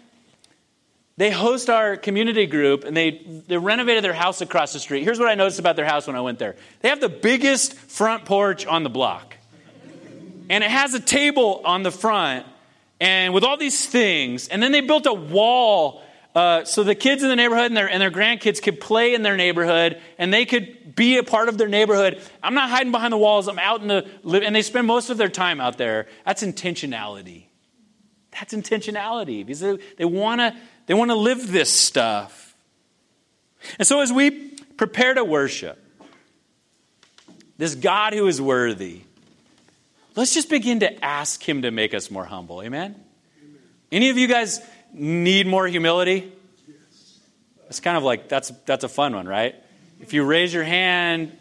they 1.16 1.30
host 1.30 1.68
our 1.68 1.96
community 1.96 2.46
group 2.46 2.84
and 2.84 2.96
they, 2.96 3.22
they 3.46 3.58
renovated 3.58 4.02
their 4.02 4.14
house 4.14 4.40
across 4.40 4.72
the 4.72 4.80
street. 4.80 5.04
Here's 5.04 5.18
what 5.18 5.28
I 5.28 5.34
noticed 5.34 5.58
about 5.58 5.76
their 5.76 5.84
house 5.84 6.06
when 6.06 6.16
I 6.16 6.20
went 6.22 6.38
there 6.38 6.56
they 6.80 6.88
have 6.88 7.00
the 7.00 7.08
biggest 7.08 7.74
front 7.74 8.24
porch 8.24 8.66
on 8.66 8.82
the 8.82 8.90
block. 8.90 9.36
And 10.48 10.62
it 10.62 10.70
has 10.70 10.94
a 10.94 11.00
table 11.00 11.62
on 11.64 11.82
the 11.82 11.90
front 11.90 12.46
and 13.04 13.34
with 13.34 13.44
all 13.44 13.58
these 13.58 13.84
things. 13.84 14.48
And 14.48 14.62
then 14.62 14.72
they 14.72 14.80
built 14.80 15.04
a 15.04 15.12
wall 15.12 16.02
uh, 16.34 16.64
so 16.64 16.82
the 16.82 16.96
kids 16.96 17.22
in 17.22 17.28
the 17.28 17.36
neighborhood 17.36 17.66
and 17.66 17.76
their, 17.76 17.88
and 17.88 18.02
their 18.02 18.10
grandkids 18.10 18.60
could 18.60 18.80
play 18.80 19.14
in 19.14 19.22
their 19.22 19.36
neighborhood 19.36 20.00
and 20.18 20.34
they 20.34 20.44
could 20.44 20.96
be 20.96 21.18
a 21.18 21.22
part 21.22 21.48
of 21.48 21.58
their 21.58 21.68
neighborhood. 21.68 22.20
I'm 22.42 22.54
not 22.54 22.70
hiding 22.70 22.90
behind 22.90 23.12
the 23.12 23.18
walls, 23.18 23.46
I'm 23.46 23.60
out 23.60 23.82
in 23.82 23.88
the, 23.88 24.08
living, 24.24 24.46
and 24.46 24.56
they 24.56 24.62
spend 24.62 24.86
most 24.86 25.10
of 25.10 25.16
their 25.16 25.28
time 25.28 25.60
out 25.60 25.78
there. 25.78 26.08
That's 26.24 26.42
intentionality. 26.42 27.44
That's 28.32 28.52
intentionality 28.52 29.46
because 29.46 29.60
they, 29.60 29.78
they 29.98 30.04
want 30.04 30.40
to 30.40 30.56
they 30.86 30.94
want 30.94 31.12
to 31.12 31.14
live 31.14 31.52
this 31.52 31.70
stuff. 31.70 32.56
And 33.78 33.86
so, 33.86 34.00
as 34.00 34.12
we 34.12 34.30
prepare 34.76 35.14
to 35.14 35.24
worship 35.24 35.78
this 37.58 37.76
God 37.76 38.12
who 38.12 38.26
is 38.26 38.42
worthy, 38.42 39.02
let's 40.16 40.34
just 40.34 40.50
begin 40.50 40.80
to 40.80 41.04
ask 41.04 41.46
Him 41.46 41.62
to 41.62 41.70
make 41.70 41.94
us 41.94 42.10
more 42.10 42.24
humble. 42.24 42.62
Amen? 42.62 42.94
Amen. 43.42 43.58
Any 43.92 44.10
of 44.10 44.18
you 44.18 44.26
guys 44.26 44.60
need 44.92 45.46
more 45.46 45.66
humility? 45.66 46.32
Yes. 46.66 47.18
It's 47.68 47.80
kind 47.80 47.96
of 47.96 48.02
like 48.02 48.28
that's, 48.28 48.50
that's 48.66 48.84
a 48.84 48.88
fun 48.88 49.14
one, 49.14 49.26
right? 49.26 49.54
If 50.00 50.12
you 50.12 50.24
raise 50.24 50.52
your 50.52 50.64
hand, 50.64 51.36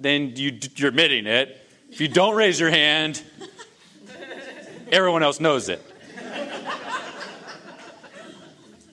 then 0.00 0.34
you, 0.36 0.58
you're 0.76 0.88
admitting 0.88 1.26
it. 1.26 1.58
If 1.90 2.00
you 2.00 2.08
don't 2.08 2.34
raise 2.34 2.58
your 2.58 2.70
hand, 2.70 3.22
everyone 4.90 5.22
else 5.22 5.40
knows 5.40 5.68
it. 5.68 5.82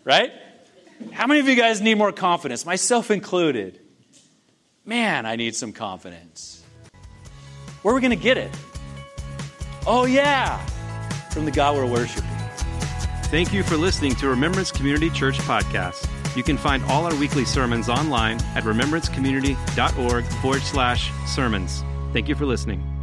right? 0.04 0.32
How 1.12 1.28
many 1.28 1.40
of 1.40 1.48
you 1.48 1.56
guys 1.56 1.82
need 1.82 1.98
more 1.98 2.12
confidence? 2.12 2.66
Myself 2.66 3.10
included. 3.10 3.80
Man, 4.86 5.26
I 5.26 5.36
need 5.36 5.56
some 5.56 5.72
confidence. 5.72 6.64
Where 7.82 7.94
are 7.94 7.96
we 7.96 8.02
going 8.02 8.18
to 8.18 8.22
get 8.24 8.38
it? 8.38 8.52
Oh, 9.88 10.06
yeah, 10.06 10.58
from 11.30 11.46
the 11.46 11.52
God 11.52 11.76
we're 11.76 11.86
worshiping. 11.86 12.30
Thank 13.26 13.54
you 13.54 13.64
for 13.64 13.78
listening 13.78 14.16
to 14.16 14.28
Remembrance 14.28 14.72
Community 14.72 15.10
Church 15.10 15.38
podcast. 15.40 16.08
You 16.36 16.44
can 16.44 16.58
find 16.58 16.84
all 16.86 17.06
our 17.06 17.16
weekly 17.16 17.46
sermons 17.46 17.90
online 17.90 18.38
at 18.56 18.64
remembrancecommunity.org 18.64 20.26
forward 20.26 20.62
slash 20.62 21.12
sermons. 21.28 21.84
Thank 22.14 22.28
you 22.28 22.36
for 22.36 22.46
listening. 22.46 22.99